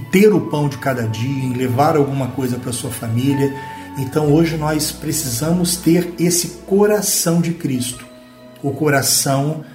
ter 0.10 0.34
o 0.34 0.40
pão 0.40 0.70
de 0.70 0.78
cada 0.78 1.06
dia, 1.06 1.44
em 1.44 1.54
levar 1.54 1.98
alguma 1.98 2.30
coisa 2.30 2.58
para 2.58 2.72
sua 2.72 2.90
família. 2.90 3.54
Então 3.98 4.32
hoje 4.32 4.56
nós 4.56 4.92
precisamos 4.92 5.76
ter 5.76 6.14
esse 6.18 6.48
coração 6.66 7.42
de 7.42 7.54
Cristo, 7.54 8.06
o 8.64 8.72
coração 8.72 9.66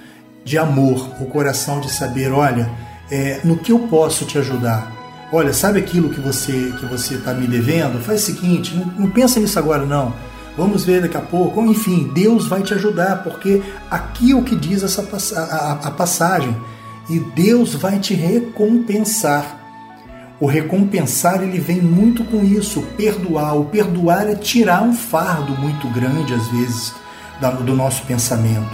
de 0.43 0.57
amor, 0.57 1.07
o 1.21 1.25
coração 1.25 1.79
de 1.79 1.91
saber, 1.91 2.31
olha, 2.31 2.67
é, 3.11 3.41
no 3.43 3.57
que 3.57 3.71
eu 3.71 3.79
posso 3.79 4.25
te 4.25 4.39
ajudar. 4.39 4.91
Olha, 5.31 5.53
sabe 5.53 5.79
aquilo 5.79 6.09
que 6.09 6.19
você 6.19 6.73
que 6.79 6.85
você 6.87 7.13
está 7.13 7.33
me 7.33 7.47
devendo? 7.47 8.03
Faz 8.03 8.23
o 8.23 8.25
seguinte, 8.25 8.75
não, 8.75 8.85
não 9.03 9.09
pensa 9.11 9.39
nisso 9.39 9.59
agora 9.59 9.85
não 9.85 10.30
Vamos 10.57 10.83
ver 10.83 11.01
daqui 11.01 11.17
a 11.17 11.21
pouco. 11.21 11.61
Enfim, 11.65 12.11
Deus 12.13 12.47
vai 12.47 12.61
te 12.61 12.73
ajudar, 12.73 13.23
porque 13.23 13.61
aqui 13.89 14.31
é 14.31 14.35
o 14.35 14.43
que 14.43 14.55
diz 14.55 14.83
essa 14.83 15.01
a, 15.39 15.87
a 15.87 15.91
passagem. 15.91 16.55
E 17.09 17.19
Deus 17.19 17.73
vai 17.73 17.99
te 17.99 18.13
recompensar. 18.13 19.59
O 20.39 20.47
recompensar 20.47 21.43
ele 21.43 21.59
vem 21.59 21.81
muito 21.81 22.23
com 22.23 22.43
isso, 22.43 22.81
perdoar. 22.97 23.55
O 23.55 23.65
perdoar 23.65 24.27
é 24.27 24.35
tirar 24.35 24.81
um 24.81 24.93
fardo 24.93 25.53
muito 25.53 25.87
grande 25.89 26.33
às 26.33 26.47
vezes 26.47 26.93
do 27.63 27.75
nosso 27.75 28.05
pensamento. 28.05 28.69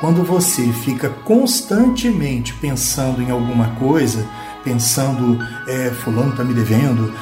Quando 0.00 0.22
você 0.24 0.66
fica 0.84 1.08
constantemente 1.08 2.52
pensando 2.54 3.22
em 3.22 3.30
alguma 3.30 3.68
coisa, 3.76 4.26
pensando, 4.62 5.38
é, 5.66 5.90
fulano 5.90 6.30
está 6.30 6.44
me 6.44 6.52
devendo, 6.52 7.12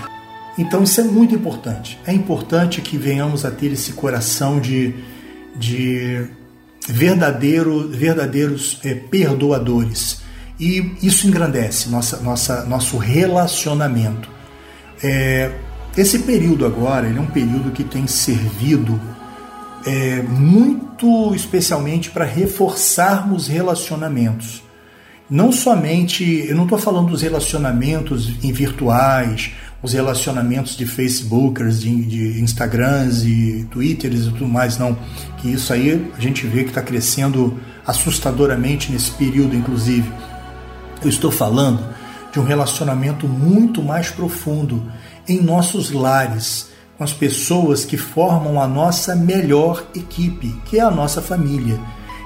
então 0.58 0.82
isso 0.82 1.00
é 1.00 1.04
muito 1.04 1.34
importante. 1.34 1.98
É 2.06 2.12
importante 2.12 2.80
que 2.80 2.96
venhamos 2.96 3.44
a 3.44 3.50
ter 3.50 3.72
esse 3.72 3.92
coração 3.92 4.60
de, 4.60 4.94
de 5.56 6.26
verdadeiro, 6.86 7.88
verdadeiros 7.88 8.78
é, 8.84 8.94
perdoadores. 8.94 10.20
E 10.60 10.92
isso 11.02 11.26
engrandece 11.26 11.88
nossa, 11.88 12.18
nossa, 12.18 12.64
nosso 12.66 12.98
relacionamento. 12.98 14.28
É, 15.02 15.50
esse 15.96 16.20
período 16.20 16.64
agora 16.64 17.08
é 17.08 17.20
um 17.20 17.26
período 17.26 17.70
que 17.70 17.84
tem 17.84 18.06
servido 18.06 19.00
é, 19.84 20.22
muito 20.22 21.34
especialmente 21.34 22.10
para 22.10 22.24
reforçarmos 22.24 23.48
relacionamentos. 23.48 24.62
Não 25.28 25.50
somente, 25.50 26.44
eu 26.46 26.54
não 26.54 26.64
estou 26.64 26.78
falando 26.78 27.08
dos 27.08 27.22
relacionamentos 27.22 28.26
virtuais, 28.26 29.50
os 29.82 29.92
relacionamentos 29.92 30.76
de 30.76 30.86
Facebookers, 30.86 31.80
de, 31.80 32.04
de 32.04 32.40
Instagrams 32.40 33.24
e 33.24 33.66
Twitters 33.70 34.26
e 34.26 34.30
tudo 34.30 34.46
mais, 34.46 34.78
não. 34.78 34.96
Que 35.38 35.50
isso 35.50 35.72
aí 35.72 36.10
a 36.16 36.20
gente 36.20 36.46
vê 36.46 36.62
que 36.62 36.70
está 36.70 36.82
crescendo 36.82 37.58
assustadoramente 37.84 38.92
nesse 38.92 39.10
período, 39.10 39.56
inclusive. 39.56 40.08
Eu 41.02 41.08
estou 41.08 41.32
falando 41.32 41.84
de 42.32 42.38
um 42.38 42.44
relacionamento 42.44 43.26
muito 43.26 43.82
mais 43.82 44.10
profundo 44.10 44.90
em 45.28 45.40
nossos 45.40 45.90
lares, 45.90 46.70
com 46.96 47.02
as 47.02 47.12
pessoas 47.12 47.84
que 47.84 47.96
formam 47.96 48.60
a 48.60 48.68
nossa 48.68 49.16
melhor 49.16 49.84
equipe, 49.94 50.54
que 50.66 50.78
é 50.78 50.82
a 50.82 50.90
nossa 50.90 51.20
família. 51.20 51.78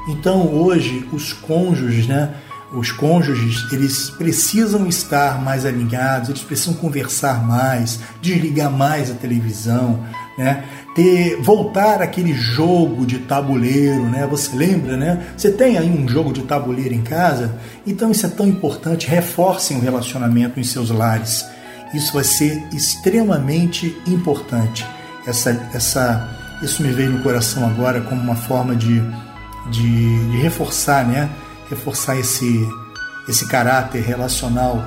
Então 0.09 0.47
hoje 0.53 1.09
os 1.13 1.33
cônjuges, 1.33 2.07
né? 2.07 2.35
Os 2.77 2.93
cônjuges 2.93 3.73
eles 3.73 4.11
precisam 4.11 4.87
estar 4.87 5.43
mais 5.43 5.65
alinhados, 5.65 6.29
eles 6.29 6.43
precisam 6.43 6.75
conversar 6.75 7.43
mais, 7.43 8.01
desligar 8.21 8.71
mais 8.71 9.11
a 9.11 9.15
televisão, 9.15 10.05
né? 10.37 10.65
Ter 10.95 11.41
voltar 11.41 12.03
aquele 12.03 12.35
jogo 12.35 13.07
de 13.07 13.19
tabuleiro, 13.21 14.05
né? 14.05 14.27
Você 14.31 14.55
lembra, 14.55 14.97
né? 14.97 15.27
Você 15.37 15.51
tem 15.51 15.79
aí 15.79 15.91
um 15.91 16.07
jogo 16.07 16.33
de 16.33 16.43
tabuleiro 16.43 16.95
em 16.95 17.03
casa? 17.03 17.55
Então 17.87 18.11
isso 18.11 18.27
é 18.27 18.29
tão 18.29 18.47
importante. 18.47 19.07
Reforcem 19.07 19.79
o 19.79 19.81
relacionamento 19.81 20.61
em 20.61 20.65
seus 20.65 20.91
lares. 20.91 21.47
Isso 21.95 22.13
vai 22.13 22.25
ser 22.25 22.63
extremamente 22.75 23.97
importante. 24.07 24.87
Essa, 25.27 25.51
essa, 25.73 26.29
isso 26.63 26.83
me 26.83 26.93
veio 26.93 27.11
no 27.11 27.23
coração 27.23 27.67
agora 27.67 28.03
como 28.03 28.21
uma 28.21 28.37
forma 28.37 28.77
de, 28.77 29.01
de, 29.71 30.31
de 30.31 30.37
reforçar, 30.39 31.07
né? 31.07 31.31
Reforçar 31.69 32.19
esse, 32.19 32.69
esse 33.29 33.49
caráter 33.49 34.03
relacional 34.03 34.83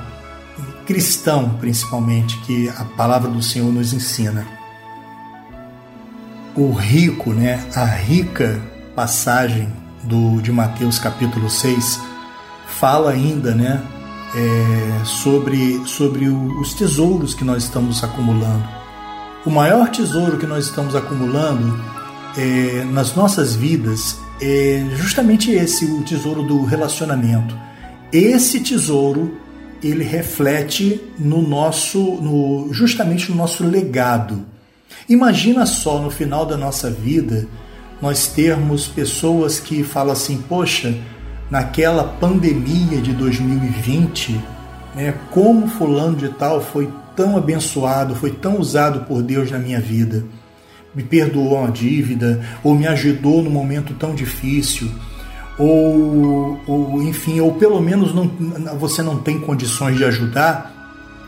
cristão, 0.86 1.51
principalmente, 1.59 2.36
que 2.39 2.67
a 2.69 2.83
palavra 2.83 3.29
do 3.29 3.43
Senhor 3.43 3.71
nos 3.71 3.93
ensina. 3.93 4.48
O 6.55 6.71
rico, 6.71 7.31
né, 7.31 7.63
a 7.75 7.86
rica 7.86 8.59
passagem 8.95 9.71
do, 10.03 10.41
de 10.41 10.51
Mateus 10.51 10.98
capítulo 10.98 11.50
6 11.50 12.00
fala 12.79 13.12
ainda 13.12 13.53
né, 13.53 13.81
é, 14.36 15.05
sobre, 15.05 15.79
sobre 15.86 16.27
o, 16.27 16.59
os 16.59 16.74
tesouros 16.74 17.33
que 17.33 17.43
nós 17.43 17.63
estamos 17.63 18.03
acumulando. 18.03 18.67
O 19.45 19.51
maior 19.51 19.89
tesouro 19.89 20.38
que 20.38 20.48
nós 20.48 20.65
estamos 20.65 20.95
acumulando 20.95 21.79
é, 22.36 22.83
nas 22.86 23.15
nossas 23.15 23.55
vidas 23.55 24.17
é 24.41 24.84
justamente 24.96 25.51
esse, 25.51 25.86
o 25.86 26.01
tesouro 26.03 26.43
do 26.43 26.63
relacionamento. 26.63 27.58
Esse 28.12 28.60
tesouro 28.62 29.38
ele 29.84 30.03
reflete 30.03 31.01
no 31.17 31.41
nosso, 31.41 32.00
no, 32.00 32.74
justamente 32.74 33.31
no 33.31 33.38
nosso 33.38 33.63
legado. 33.63 34.46
Imagina 35.08 35.65
só 35.65 36.00
no 36.00 36.10
final 36.10 36.46
da 36.46 36.58
nossa 36.58 36.89
vida 36.89 37.48
nós 38.01 38.27
termos 38.27 38.88
pessoas 38.88 39.60
que 39.60 39.84
falam 39.84 40.13
assim, 40.13 40.38
poxa, 40.48 40.96
naquela 41.50 42.03
pandemia 42.03 43.01
de 43.01 43.13
2020, 43.13 44.39
né, 44.96 45.13
como 45.31 45.67
fulano 45.67 46.15
de 46.15 46.29
tal 46.29 46.62
foi 46.62 46.89
tão 47.15 47.36
abençoado, 47.36 48.15
foi 48.15 48.31
tão 48.31 48.60
usado 48.60 49.05
por 49.05 49.22
Deus 49.22 49.51
na 49.51 49.60
minha 49.60 49.79
vida, 49.79 50.24
me 50.96 51.03
perdoou 51.03 51.60
uma 51.60 51.72
dívida 51.72 52.41
ou 52.63 52.75
me 52.75 52.88
ajudou 52.88 53.41
no 53.41 53.50
momento 53.50 53.93
tão 53.93 54.15
difícil 54.15 54.89
ou, 55.60 56.58
ou 56.65 57.03
enfim, 57.03 57.41
ou 57.41 57.53
pelo 57.55 57.81
menos 57.81 58.15
não, 58.15 58.27
você 58.79 59.03
não 59.03 59.19
tem 59.19 59.38
condições 59.38 59.98
de 59.98 60.05
ajudar, 60.05 60.74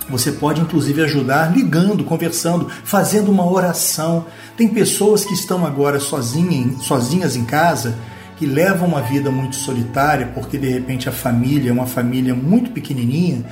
você 0.09 0.31
pode 0.31 0.61
inclusive 0.61 1.03
ajudar 1.03 1.53
ligando, 1.53 2.05
conversando, 2.05 2.69
fazendo 2.85 3.29
uma 3.29 3.45
oração. 3.45 4.25
Tem 4.55 4.69
pessoas 4.69 5.25
que 5.25 5.33
estão 5.33 5.65
agora 5.65 5.99
sozinhas, 5.99 6.81
sozinhas 6.85 7.35
em 7.35 7.43
casa, 7.43 7.93
que 8.37 8.45
levam 8.45 8.87
uma 8.87 9.01
vida 9.01 9.29
muito 9.29 9.57
solitária, 9.57 10.31
porque 10.33 10.57
de 10.57 10.69
repente 10.69 11.09
a 11.09 11.11
família 11.11 11.69
é 11.69 11.73
uma 11.73 11.85
família 11.85 12.33
muito 12.33 12.71
pequenininha 12.71 13.43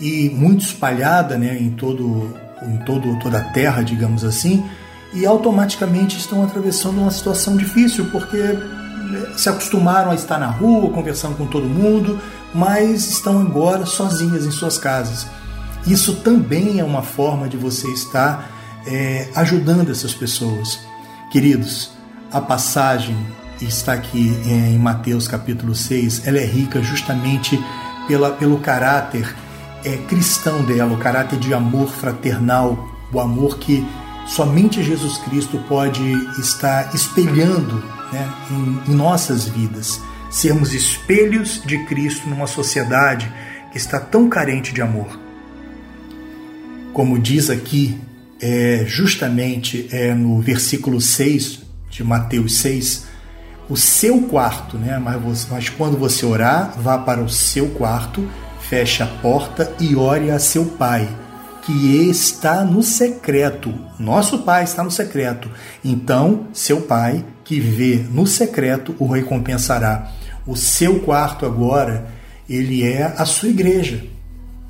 e 0.00 0.28
muito 0.30 0.64
espalhada 0.64 1.38
né, 1.38 1.56
em, 1.58 1.70
todo, 1.70 2.34
em 2.62 2.76
todo, 2.78 3.16
toda 3.20 3.38
a 3.38 3.44
terra, 3.44 3.82
digamos 3.82 4.24
assim, 4.24 4.64
e 5.14 5.24
automaticamente 5.24 6.18
estão 6.18 6.42
atravessando 6.42 7.00
uma 7.00 7.10
situação 7.10 7.56
difícil, 7.56 8.06
porque 8.10 8.58
se 9.36 9.48
acostumaram 9.48 10.10
a 10.10 10.14
estar 10.14 10.38
na 10.38 10.48
rua, 10.48 10.90
conversando 10.90 11.36
com 11.36 11.46
todo 11.46 11.66
mundo, 11.66 12.20
mas 12.52 13.08
estão 13.08 13.40
agora 13.40 13.86
sozinhas 13.86 14.44
em 14.44 14.50
suas 14.50 14.76
casas. 14.76 15.26
Isso 15.86 16.16
também 16.16 16.80
é 16.80 16.84
uma 16.84 17.02
forma 17.02 17.48
de 17.48 17.56
você 17.56 17.88
estar 17.88 18.50
é, 18.86 19.28
ajudando 19.34 19.90
essas 19.90 20.14
pessoas. 20.14 20.80
Queridos, 21.30 21.90
a 22.32 22.40
passagem 22.40 23.16
está 23.60 23.92
aqui 23.92 24.36
é, 24.46 24.70
em 24.70 24.78
Mateus 24.78 25.28
capítulo 25.28 25.74
6, 25.74 26.26
ela 26.26 26.38
é 26.38 26.44
rica 26.44 26.82
justamente 26.82 27.62
pela, 28.08 28.30
pelo 28.30 28.58
caráter 28.58 29.34
é, 29.84 29.96
cristão 30.08 30.62
dela, 30.64 30.92
o 30.92 30.98
caráter 30.98 31.38
de 31.38 31.52
amor 31.52 31.88
fraternal, 31.88 32.88
o 33.12 33.20
amor 33.20 33.58
que 33.58 33.86
somente 34.26 34.82
Jesus 34.82 35.18
Cristo 35.18 35.58
pode 35.68 36.02
estar 36.38 36.94
espelhando 36.94 37.82
né, 38.12 38.32
em, 38.50 38.92
em 38.92 38.94
nossas 38.94 39.44
vidas, 39.44 40.00
sermos 40.30 40.72
espelhos 40.72 41.62
de 41.64 41.78
Cristo 41.84 42.28
numa 42.28 42.46
sociedade 42.46 43.30
que 43.70 43.78
está 43.78 44.00
tão 44.00 44.28
carente 44.28 44.72
de 44.72 44.80
amor. 44.80 45.18
Como 46.92 47.18
diz 47.18 47.50
aqui, 47.50 48.00
é, 48.40 48.84
justamente 48.86 49.88
é, 49.90 50.14
no 50.14 50.40
versículo 50.40 51.00
6 51.00 51.62
de 51.90 52.04
Mateus 52.04 52.58
6, 52.58 53.06
o 53.68 53.76
seu 53.76 54.22
quarto, 54.22 54.76
né? 54.76 54.98
Mas, 54.98 55.20
você, 55.20 55.46
mas 55.50 55.68
quando 55.68 55.96
você 55.96 56.26
orar, 56.26 56.74
vá 56.78 56.98
para 56.98 57.22
o 57.22 57.28
seu 57.28 57.70
quarto, 57.70 58.28
feche 58.60 59.02
a 59.02 59.06
porta 59.06 59.74
e 59.80 59.96
ore 59.96 60.30
a 60.30 60.38
seu 60.38 60.66
pai 60.66 61.08
que 61.64 62.10
está 62.10 62.62
no 62.62 62.82
secreto. 62.82 63.74
Nosso 63.98 64.40
Pai 64.40 64.64
está 64.64 64.84
no 64.84 64.90
secreto. 64.90 65.50
Então, 65.82 66.46
seu 66.52 66.82
Pai, 66.82 67.24
que 67.42 67.58
vê 67.58 68.04
no 68.10 68.26
secreto, 68.26 68.94
o 68.98 69.06
recompensará. 69.06 70.10
O 70.46 70.56
seu 70.56 71.00
quarto 71.00 71.46
agora, 71.46 72.06
ele 72.48 72.82
é 72.82 73.14
a 73.16 73.24
sua 73.24 73.48
igreja. 73.48 74.04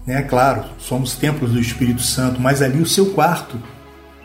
Né? 0.07 0.23
Claro, 0.23 0.65
somos 0.79 1.15
templos 1.15 1.53
do 1.53 1.61
Espírito 1.61 2.03
Santo, 2.03 2.41
mas 2.41 2.63
ali 2.63 2.81
o 2.81 2.87
seu 2.87 3.07
quarto, 3.07 3.61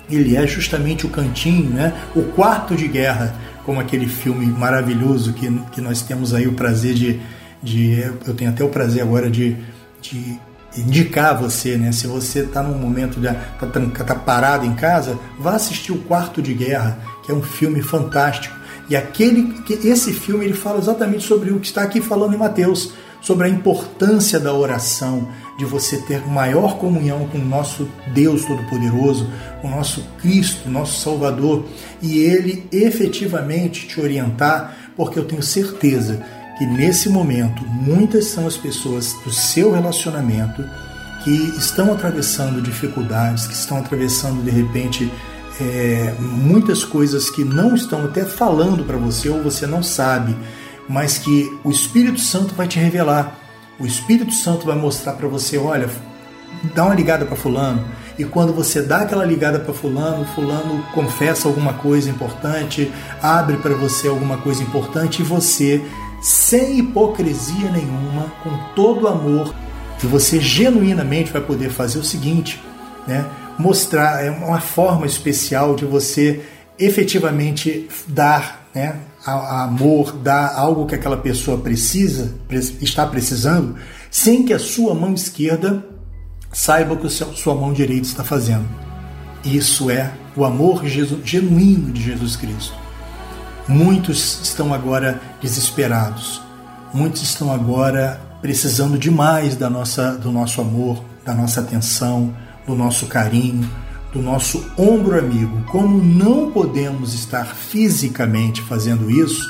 ele 0.10 0.36
é 0.36 0.46
justamente 0.46 1.08
o 1.08 1.10
cantinho, 1.10 1.72
né? 1.72 1.94
o 2.16 2.24
quarto 2.24 2.76
de 2.76 2.88
guerra, 2.88 3.36
como 3.66 3.80
aquele 3.80 4.08
filme 4.08 4.46
maravilhoso 4.46 5.34
que, 5.34 5.52
que 5.72 5.82
nós 5.82 6.04
temos 6.04 6.36
aí 6.36 6.48
o 6.48 6.54
prazer 6.54 6.94
de, 6.94 7.20
de. 7.64 8.00
Eu 8.28 8.34
tenho 8.36 8.52
até 8.52 8.64
o 8.64 8.70
prazer 8.70 9.02
agora 9.02 9.30
de, 9.30 9.56
de 10.02 10.40
indicar 10.78 11.40
você, 11.40 11.78
né? 11.78 11.92
Se 11.92 12.08
você 12.08 12.40
está 12.42 12.62
num 12.62 12.78
momento 12.78 13.20
de 13.20 13.28
tá, 13.28 14.04
tá 14.04 14.16
parado 14.16 14.66
em 14.66 14.76
casa, 14.76 15.18
vá 15.40 15.56
assistir 15.56 15.92
o 15.92 16.00
Quarto 16.00 16.42
de 16.42 16.54
Guerra, 16.54 17.00
que 17.26 17.32
é 17.32 17.36
um 17.36 17.42
filme 17.42 17.82
fantástico. 17.82 18.56
E 18.90 18.96
aquele, 18.96 19.62
que 19.64 19.74
esse 19.88 20.14
filme 20.14 20.46
ele 20.46 20.54
fala 20.54 20.80
exatamente 20.80 21.24
sobre 21.24 21.52
o 21.52 21.60
que 21.60 21.68
está 21.68 21.84
aqui 21.84 22.02
falando 22.02 22.34
em 22.34 22.38
Mateus, 22.38 22.94
sobre 23.22 23.48
a 23.48 23.50
importância 23.50 24.40
da 24.40 24.54
oração, 24.54 25.28
de 25.58 25.66
você 25.66 25.98
ter 25.98 26.26
maior 26.26 26.78
comunhão 26.78 27.28
com 27.28 27.38
o 27.38 27.46
nosso 27.46 27.88
Deus 28.14 28.46
Todo-Poderoso, 28.46 29.30
o 29.62 29.68
nosso 29.68 30.02
Cristo, 30.22 30.70
nosso 30.70 31.02
Salvador, 31.02 31.66
e 32.02 32.20
ele 32.20 32.68
efetivamente 32.72 33.88
te 33.88 34.00
orientar, 34.00 34.76
porque 34.96 35.20
eu 35.20 35.26
tenho 35.26 35.44
certeza 35.44 36.26
que 36.60 36.66
nesse 36.66 37.08
momento 37.08 37.64
muitas 37.66 38.26
são 38.26 38.46
as 38.46 38.58
pessoas 38.58 39.16
do 39.24 39.32
seu 39.32 39.72
relacionamento 39.72 40.62
que 41.24 41.32
estão 41.58 41.94
atravessando 41.94 42.62
dificuldades, 42.62 43.48
que 43.48 43.54
estão 43.54 43.78
atravessando 43.78 44.44
de 44.44 44.52
repente 44.52 45.10
é, 45.62 46.14
muitas 46.20 46.84
coisas 46.84 47.30
que 47.30 47.46
não 47.46 47.76
estão 47.76 48.04
até 48.04 48.26
falando 48.26 48.84
para 48.84 48.98
você 48.98 49.30
ou 49.30 49.42
você 49.42 49.66
não 49.66 49.82
sabe, 49.82 50.36
mas 50.88 51.18
que 51.18 51.50
o 51.64 51.72
Espírito 51.72 52.20
Santo 52.20 52.54
vai 52.54 52.68
te 52.68 52.78
revelar. 52.78 53.40
O 53.80 53.86
Espírito 53.86 54.34
Santo 54.34 54.66
vai 54.66 54.76
mostrar 54.76 55.14
para 55.14 55.30
você, 55.30 55.58
olha, 55.58 55.90
dá 56.76 56.84
uma 56.84 56.96
ligada 56.96 57.26
para 57.26 57.38
fulano. 57.38 57.86
E 58.18 58.26
quando 58.26 58.52
você 58.52 58.82
dá 58.82 59.04
aquela 59.04 59.24
ligada 59.24 59.60
para 59.62 59.74
fulano, 59.74 60.26
fulano 60.36 60.84
confessa 60.94 61.48
alguma 61.48 61.74
coisa 61.76 62.10
importante, 62.10 62.92
abre 63.22 63.56
para 63.58 63.74
você 63.76 64.10
alguma 64.10 64.38
coisa 64.38 64.62
importante 64.62 65.22
e 65.22 65.24
você 65.26 65.82
sem 66.22 66.80
hipocrisia 66.80 67.72
nenhuma, 67.72 68.32
com 68.44 68.50
todo 68.76 69.08
amor, 69.08 69.54
e 70.04 70.08
você 70.08 70.40
genuinamente 70.40 71.32
vai 71.32 71.42
poder 71.42 71.70
fazer 71.70 72.00
o 72.00 72.04
seguinte, 72.04 72.62
né? 73.08 73.26
Mostrar 73.58 74.24
é 74.24 74.32
uma 74.32 74.62
forma 74.62 75.06
especial 75.06 75.76
de 75.76 75.86
você 75.86 76.42
efetivamente 76.78 77.90
dar, 78.08 78.70
né, 78.74 78.96
amor, 79.26 80.14
dar 80.14 80.56
algo 80.56 80.86
que 80.86 80.96
aquela 80.96 81.18
pessoa 81.18 81.58
precisa, 81.58 82.36
está 82.82 83.06
precisando, 83.06 83.76
sem 84.10 84.44
que 84.46 84.54
a 84.54 84.60
sua 84.60 84.96
mão 84.96 85.14
esquerda 85.14 85.86
saiba 86.54 86.94
o 86.94 86.98
que 86.98 87.08
a 87.08 87.10
sua 87.10 87.54
mão 87.54 87.74
direita 87.74 88.08
está 88.08 88.24
fazendo. 88.24 88.66
Isso 89.44 89.92
é 89.92 90.12
o 90.36 90.46
amor 90.46 90.86
genuíno 90.86 91.92
de 91.92 92.02
Jesus 92.02 92.38
Cristo. 92.38 92.89
Muitos 93.70 94.42
estão 94.42 94.74
agora 94.74 95.22
desesperados. 95.40 96.42
Muitos 96.92 97.22
estão 97.22 97.54
agora 97.54 98.20
precisando 98.42 98.98
demais 98.98 99.56
da 99.56 99.70
nossa, 99.70 100.14
do 100.18 100.32
nosso 100.32 100.60
amor, 100.60 101.04
da 101.24 101.36
nossa 101.36 101.62
atenção, 101.62 102.34
do 102.66 102.74
nosso 102.74 103.06
carinho, 103.06 103.70
do 104.12 104.24
nosso 104.24 104.66
ombro 104.76 105.20
amigo. 105.20 105.64
Como 105.68 106.04
não 106.04 106.52
podemos 106.52 107.14
estar 107.14 107.46
fisicamente 107.46 108.64
fazendo 108.64 109.12
isso, 109.12 109.48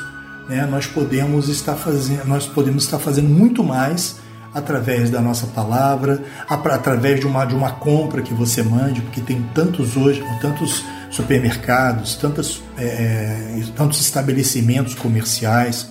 né, 0.50 0.68
nós 0.70 0.86
podemos 0.86 1.48
estar 1.48 1.76
fazendo, 1.76 2.28
nós 2.28 2.46
podemos 2.46 2.84
estar 2.84 3.00
fazendo 3.00 3.30
muito 3.30 3.64
mais 3.64 4.18
através 4.54 5.10
da 5.10 5.22
nossa 5.22 5.48
palavra, 5.48 6.22
através 6.50 7.22
de 7.22 7.26
uma, 7.26 7.46
de 7.46 7.56
uma 7.56 7.72
compra 7.72 8.22
que 8.22 8.34
você 8.34 8.62
mande, 8.64 9.00
porque 9.00 9.22
tem 9.22 9.42
tantos 9.54 9.96
hoje, 9.96 10.22
tantos 10.42 10.84
supermercados, 11.10 12.16
tantas, 12.16 12.62
é, 12.78 12.84
é, 12.84 13.64
tantos 13.76 14.00
estabelecimentos 14.00 14.94
comerciais 14.94 15.90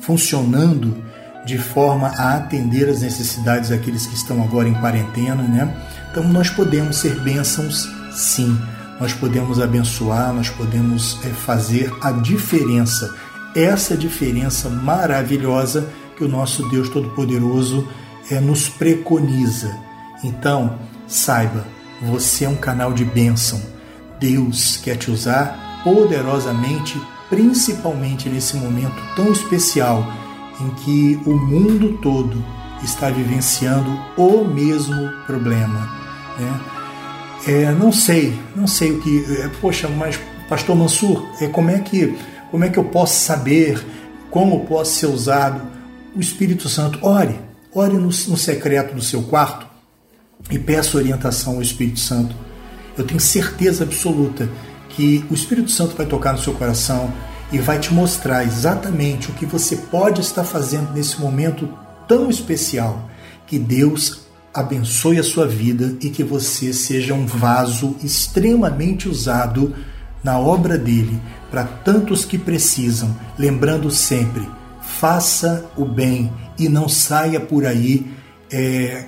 funcionando 0.00 1.02
de 1.44 1.58
forma 1.58 2.08
a 2.08 2.36
atender 2.36 2.88
as 2.88 3.00
necessidades 3.00 3.70
daqueles 3.70 4.06
que 4.06 4.14
estão 4.14 4.42
agora 4.42 4.68
em 4.68 4.74
quarentena, 4.74 5.42
né? 5.42 5.74
Então 6.10 6.22
nós 6.24 6.50
podemos 6.50 6.96
ser 6.96 7.18
bênçãos, 7.20 7.88
sim. 8.12 8.58
Nós 9.00 9.12
podemos 9.12 9.60
abençoar, 9.60 10.32
nós 10.32 10.50
podemos 10.50 11.18
é, 11.24 11.28
fazer 11.28 11.92
a 12.02 12.10
diferença. 12.10 13.14
Essa 13.54 13.96
diferença 13.96 14.68
maravilhosa 14.68 15.88
que 16.16 16.24
o 16.24 16.28
nosso 16.28 16.68
Deus 16.68 16.88
Todo-Poderoso 16.88 17.88
é, 18.30 18.40
nos 18.40 18.68
preconiza. 18.68 19.74
Então, 20.22 20.78
saiba, 21.06 21.64
você 22.02 22.44
é 22.44 22.48
um 22.48 22.56
canal 22.56 22.92
de 22.92 23.04
bênção. 23.04 23.77
Deus 24.18 24.76
quer 24.76 24.96
te 24.96 25.10
usar 25.10 25.80
poderosamente, 25.84 27.00
principalmente 27.28 28.28
nesse 28.28 28.56
momento 28.56 28.96
tão 29.14 29.30
especial 29.32 30.06
em 30.60 30.70
que 30.70 31.20
o 31.24 31.36
mundo 31.36 31.98
todo 32.02 32.44
está 32.82 33.10
vivenciando 33.10 33.90
o 34.16 34.44
mesmo 34.44 35.08
problema. 35.26 35.88
Né? 36.38 36.60
É, 37.46 37.72
não 37.72 37.92
sei, 37.92 38.38
não 38.54 38.66
sei 38.66 38.92
o 38.92 39.00
que. 39.00 39.24
É, 39.40 39.48
poxa, 39.60 39.88
mas 39.88 40.18
Pastor 40.48 40.76
Mansur, 40.76 41.26
é, 41.40 41.46
como 41.46 41.70
é 41.70 41.78
que 41.78 42.16
como 42.50 42.64
é 42.64 42.68
que 42.68 42.78
eu 42.78 42.84
posso 42.84 43.20
saber 43.20 43.84
como 44.30 44.64
posso 44.66 44.92
ser 44.92 45.06
usado? 45.06 45.62
O 46.16 46.20
Espírito 46.20 46.68
Santo, 46.68 46.98
ore, 47.02 47.38
ore 47.72 47.94
no, 47.94 48.06
no 48.06 48.36
secreto 48.36 48.94
do 48.94 49.02
seu 49.02 49.22
quarto 49.22 49.66
e 50.50 50.58
peça 50.58 50.96
orientação 50.96 51.56
ao 51.56 51.62
Espírito 51.62 52.00
Santo. 52.00 52.34
Eu 52.98 53.04
tenho 53.04 53.20
certeza 53.20 53.84
absoluta 53.84 54.48
que 54.88 55.24
o 55.30 55.34
Espírito 55.34 55.70
Santo 55.70 55.96
vai 55.96 56.04
tocar 56.04 56.32
no 56.32 56.38
seu 56.38 56.52
coração 56.52 57.12
e 57.52 57.58
vai 57.58 57.78
te 57.78 57.94
mostrar 57.94 58.44
exatamente 58.44 59.30
o 59.30 59.34
que 59.34 59.46
você 59.46 59.76
pode 59.76 60.20
estar 60.20 60.44
fazendo 60.44 60.92
nesse 60.92 61.20
momento 61.20 61.68
tão 62.08 62.28
especial. 62.28 63.08
Que 63.46 63.58
Deus 63.58 64.26
abençoe 64.52 65.18
a 65.18 65.22
sua 65.22 65.46
vida 65.46 65.96
e 66.00 66.10
que 66.10 66.24
você 66.24 66.72
seja 66.72 67.14
um 67.14 67.24
vaso 67.24 67.94
extremamente 68.02 69.08
usado 69.08 69.74
na 70.22 70.38
obra 70.38 70.76
dele 70.76 71.20
para 71.50 71.64
tantos 71.64 72.24
que 72.24 72.36
precisam, 72.36 73.16
lembrando 73.38 73.90
sempre: 73.90 74.46
faça 74.82 75.64
o 75.76 75.84
bem 75.84 76.32
e 76.58 76.68
não 76.68 76.88
saia 76.88 77.40
por 77.40 77.64
aí 77.64 78.10
é, 78.50 79.06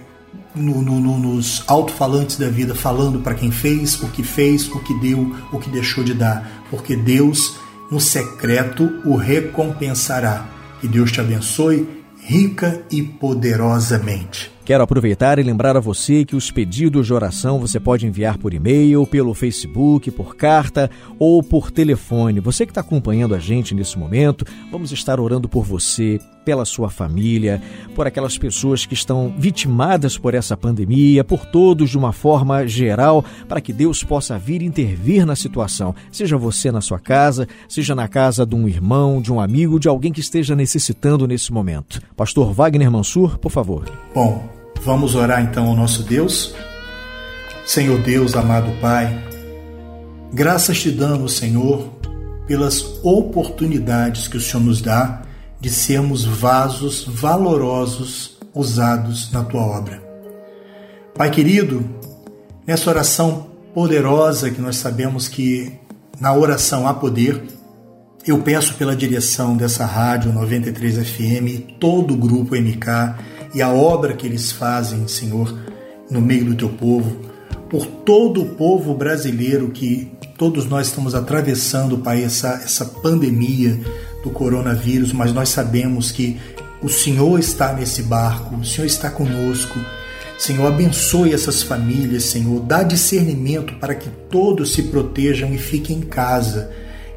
no, 0.54 0.82
no, 0.82 1.00
no, 1.00 1.18
nos 1.18 1.62
alto-falantes 1.66 2.36
da 2.36 2.48
vida 2.48 2.74
falando 2.74 3.20
para 3.20 3.34
quem 3.34 3.50
fez, 3.50 4.00
o 4.02 4.08
que 4.08 4.22
fez, 4.22 4.68
o 4.68 4.80
que 4.80 4.94
deu, 5.00 5.34
o 5.52 5.58
que 5.58 5.70
deixou 5.70 6.02
de 6.02 6.14
dar, 6.14 6.64
porque 6.70 6.96
Deus, 6.96 7.58
no 7.90 8.00
secreto, 8.00 9.00
o 9.04 9.16
recompensará. 9.16 10.48
Que 10.80 10.88
Deus 10.88 11.12
te 11.12 11.20
abençoe 11.20 11.86
rica 12.22 12.82
e 12.90 13.02
poderosamente. 13.02 14.50
Quero 14.64 14.84
aproveitar 14.84 15.38
e 15.38 15.42
lembrar 15.42 15.76
a 15.76 15.80
você 15.80 16.24
que 16.24 16.36
os 16.36 16.50
pedidos 16.50 17.06
de 17.06 17.12
oração 17.12 17.58
você 17.58 17.80
pode 17.80 18.06
enviar 18.06 18.38
por 18.38 18.54
e-mail, 18.54 19.06
pelo 19.06 19.34
Facebook, 19.34 20.10
por 20.10 20.36
carta 20.36 20.90
ou 21.18 21.42
por 21.42 21.70
telefone. 21.70 22.40
Você 22.40 22.64
que 22.64 22.70
está 22.70 22.80
acompanhando 22.80 23.34
a 23.34 23.38
gente 23.38 23.74
nesse 23.74 23.98
momento, 23.98 24.44
vamos 24.70 24.92
estar 24.92 25.18
orando 25.18 25.48
por 25.48 25.64
você, 25.64 26.20
pela 26.44 26.64
sua 26.64 26.88
família, 26.88 27.60
por 27.94 28.06
aquelas 28.06 28.38
pessoas 28.38 28.86
que 28.86 28.94
estão 28.94 29.34
vitimadas 29.36 30.16
por 30.16 30.34
essa 30.34 30.56
pandemia, 30.56 31.24
por 31.24 31.46
todos 31.46 31.90
de 31.90 31.98
uma 31.98 32.12
forma 32.12 32.66
geral, 32.66 33.24
para 33.48 33.60
que 33.60 33.72
Deus 33.72 34.04
possa 34.04 34.38
vir 34.38 34.62
intervir 34.62 35.26
na 35.26 35.34
situação. 35.34 35.94
Seja 36.12 36.36
você 36.36 36.70
na 36.70 36.80
sua 36.80 36.98
casa, 36.98 37.48
seja 37.68 37.94
na 37.94 38.08
casa 38.08 38.46
de 38.46 38.54
um 38.54 38.68
irmão, 38.68 39.20
de 39.20 39.32
um 39.32 39.40
amigo, 39.40 39.80
de 39.80 39.88
alguém 39.88 40.12
que 40.12 40.20
esteja 40.20 40.54
necessitando 40.54 41.26
nesse 41.26 41.52
momento. 41.52 42.00
Pastor 42.16 42.52
Wagner 42.52 42.90
Mansur, 42.90 43.38
por 43.38 43.50
favor. 43.50 43.84
Bom, 44.14 44.59
Vamos 44.82 45.14
orar 45.14 45.42
então 45.42 45.66
ao 45.66 45.76
nosso 45.76 46.02
Deus? 46.02 46.54
Senhor 47.66 48.00
Deus, 48.00 48.34
amado 48.34 48.72
Pai, 48.80 49.14
graças 50.32 50.80
te 50.80 50.90
damos, 50.90 51.36
Senhor, 51.36 51.86
pelas 52.46 52.82
oportunidades 53.02 54.26
que 54.26 54.38
o 54.38 54.40
Senhor 54.40 54.64
nos 54.64 54.80
dá 54.80 55.22
de 55.60 55.68
sermos 55.68 56.24
vasos 56.24 57.04
valorosos 57.06 58.38
usados 58.54 59.30
na 59.30 59.44
tua 59.44 59.60
obra. 59.60 60.02
Pai 61.14 61.30
querido, 61.30 61.84
nessa 62.66 62.88
oração 62.88 63.48
poderosa 63.74 64.50
que 64.50 64.62
nós 64.62 64.76
sabemos 64.76 65.28
que 65.28 65.78
na 66.18 66.32
oração 66.32 66.88
há 66.88 66.94
poder, 66.94 67.42
eu 68.26 68.38
peço 68.38 68.74
pela 68.74 68.96
direção 68.96 69.56
dessa 69.58 69.84
rádio 69.84 70.32
93 70.32 71.06
FM 71.06 71.46
e 71.46 71.76
todo 71.78 72.14
o 72.14 72.16
grupo 72.16 72.56
MK 72.56 72.86
e 73.54 73.60
a 73.60 73.70
obra 73.70 74.14
que 74.14 74.26
eles 74.26 74.52
fazem, 74.52 75.06
Senhor, 75.08 75.52
no 76.10 76.20
meio 76.20 76.44
do 76.44 76.54
teu 76.54 76.68
povo, 76.68 77.16
por 77.68 77.86
todo 77.86 78.42
o 78.42 78.46
povo 78.46 78.94
brasileiro 78.94 79.70
que 79.70 80.10
todos 80.36 80.66
nós 80.66 80.88
estamos 80.88 81.14
atravessando, 81.14 81.98
Pai, 81.98 82.24
essa, 82.24 82.60
essa 82.64 82.84
pandemia 82.84 83.78
do 84.22 84.30
coronavírus, 84.30 85.12
mas 85.12 85.32
nós 85.32 85.48
sabemos 85.48 86.10
que 86.10 86.40
o 86.82 86.88
Senhor 86.88 87.38
está 87.38 87.72
nesse 87.72 88.02
barco, 88.02 88.56
o 88.56 88.64
Senhor 88.64 88.86
está 88.86 89.10
conosco. 89.10 89.78
Senhor, 90.38 90.66
abençoe 90.66 91.34
essas 91.34 91.62
famílias, 91.62 92.24
Senhor, 92.24 92.60
dá 92.60 92.82
discernimento 92.82 93.74
para 93.74 93.94
que 93.94 94.08
todos 94.30 94.72
se 94.72 94.84
protejam 94.84 95.52
e 95.52 95.58
fiquem 95.58 95.98
em 95.98 96.00
casa, 96.00 96.70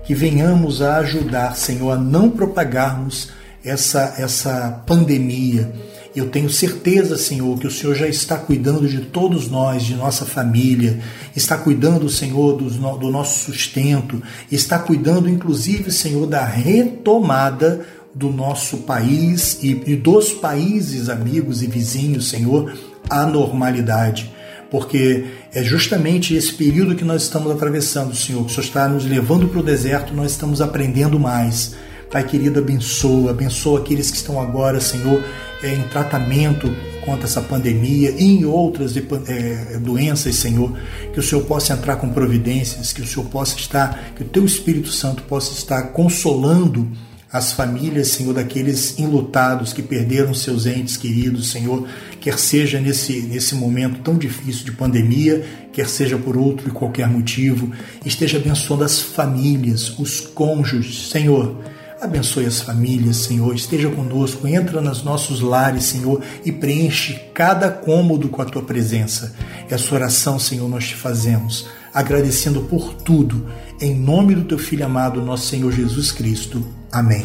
que 0.04 0.14
venhamos 0.14 0.82
a 0.82 0.98
ajudar, 0.98 1.56
Senhor, 1.56 1.92
a 1.92 1.98
não 1.98 2.30
propagarmos 2.30 3.30
essa, 3.64 4.16
essa 4.18 4.84
pandemia 4.86 5.72
eu 6.16 6.30
tenho 6.30 6.50
certeza, 6.50 7.18
Senhor, 7.18 7.58
que 7.58 7.68
o 7.68 7.72
Senhor 7.72 7.96
já 7.96 8.08
está 8.08 8.38
cuidando 8.38 8.88
de 8.88 9.02
todos 9.02 9.50
nós, 9.50 9.84
de 9.84 9.96
nossa 9.96 10.26
família, 10.26 11.00
está 11.36 11.58
cuidando, 11.58 12.10
Senhor, 12.10 12.56
do, 12.56 12.70
do 12.98 13.10
nosso 13.10 13.52
sustento, 13.52 14.22
está 14.52 14.80
cuidando, 14.80 15.30
inclusive, 15.30 15.92
Senhor, 15.92 16.28
da 16.28 16.46
retomada 16.46 17.86
do 18.14 18.30
nosso 18.30 18.78
país 18.78 19.58
e, 19.64 19.82
e 19.88 19.96
dos 19.96 20.32
países 20.32 21.10
amigos 21.10 21.64
e 21.64 21.68
vizinhos, 21.68 22.30
Senhor, 22.30 22.74
à 23.10 23.26
normalidade 23.26 24.32
porque 24.74 25.26
é 25.54 25.64
justamente 25.64 26.34
esse 26.34 26.52
período 26.52 26.96
que 26.96 27.06
nós 27.06 27.22
estamos 27.22 27.52
atravessando, 27.52 28.16
Senhor, 28.16 28.44
que 28.44 28.52
o 28.52 28.56
Senhor 28.56 28.66
está 28.66 28.88
nos 28.88 29.06
levando 29.06 29.48
para 29.48 29.60
o 29.60 29.64
deserto, 29.64 30.16
nós 30.16 30.32
estamos 30.32 30.62
aprendendo 30.62 31.20
mais. 31.20 31.76
Pai 32.14 32.24
querido, 32.24 32.60
abençoa, 32.60 33.32
abençoa 33.32 33.80
aqueles 33.80 34.12
que 34.12 34.18
estão 34.18 34.40
agora, 34.40 34.80
Senhor, 34.80 35.20
é, 35.64 35.74
em 35.74 35.82
tratamento 35.88 36.72
contra 37.04 37.26
essa 37.26 37.42
pandemia 37.42 38.12
e 38.12 38.24
em 38.24 38.46
outras 38.46 38.96
é, 38.96 39.80
doenças, 39.80 40.36
Senhor, 40.36 40.78
que 41.12 41.20
o 41.20 41.24
Senhor 41.24 41.44
possa 41.46 41.74
entrar 41.74 41.96
com 41.96 42.10
providências, 42.10 42.94
que 42.94 43.02
o 43.02 43.08
Senhor 43.08 43.26
possa 43.30 43.58
estar, 43.58 44.14
que 44.16 44.22
o 44.22 44.28
Teu 44.28 44.46
Espírito 44.46 44.90
Santo 44.90 45.24
possa 45.24 45.54
estar 45.54 45.88
consolando 45.88 46.88
as 47.32 47.52
famílias, 47.52 48.10
Senhor, 48.10 48.36
daqueles 48.36 49.00
enlutados 49.00 49.74
que 49.74 49.82
perderam 49.82 50.36
seus 50.36 50.68
entes 50.68 50.96
queridos, 50.96 51.50
Senhor, 51.50 51.88
quer 52.22 52.38
seja 52.38 52.80
nesse, 52.80 53.22
nesse 53.24 53.56
momento 53.56 54.02
tão 54.02 54.20
difícil 54.20 54.66
de 54.66 54.72
pandemia, 54.74 55.44
quer 55.74 55.90
seja 55.90 56.16
por 56.16 56.38
outro 56.38 56.70
e 56.70 56.72
qualquer 56.72 57.08
motivo, 57.08 57.72
esteja 58.06 58.38
abençoando 58.38 58.84
as 58.84 59.00
famílias, 59.00 59.98
os 59.98 60.20
cônjuges, 60.20 61.10
Senhor 61.10 61.73
Abençoe 62.04 62.46
as 62.46 62.60
famílias, 62.60 63.16
Senhor. 63.16 63.56
Esteja 63.56 63.90
conosco, 63.90 64.46
entra 64.46 64.82
nos 64.82 65.04
nossos 65.04 65.40
lares, 65.40 65.86
Senhor, 65.86 66.22
e 66.44 66.52
preenche 66.52 67.14
cada 67.34 67.72
cômodo 67.72 68.28
com 68.28 68.42
a 68.42 68.46
tua 68.46 68.62
presença. 68.62 69.34
Essa 69.70 69.96
oração, 69.96 70.38
Senhor, 70.38 70.68
nós 70.68 70.86
te 70.86 70.96
fazemos, 70.96 71.66
agradecendo 71.94 72.64
por 72.64 72.94
tudo, 72.94 73.48
em 73.80 73.96
nome 73.96 74.36
do 74.36 74.44
teu 74.44 74.60
Filho 74.60 74.86
amado, 74.86 75.22
nosso 75.22 75.48
Senhor 75.48 75.72
Jesus 75.72 76.12
Cristo. 76.12 76.62
Amém. 76.92 77.24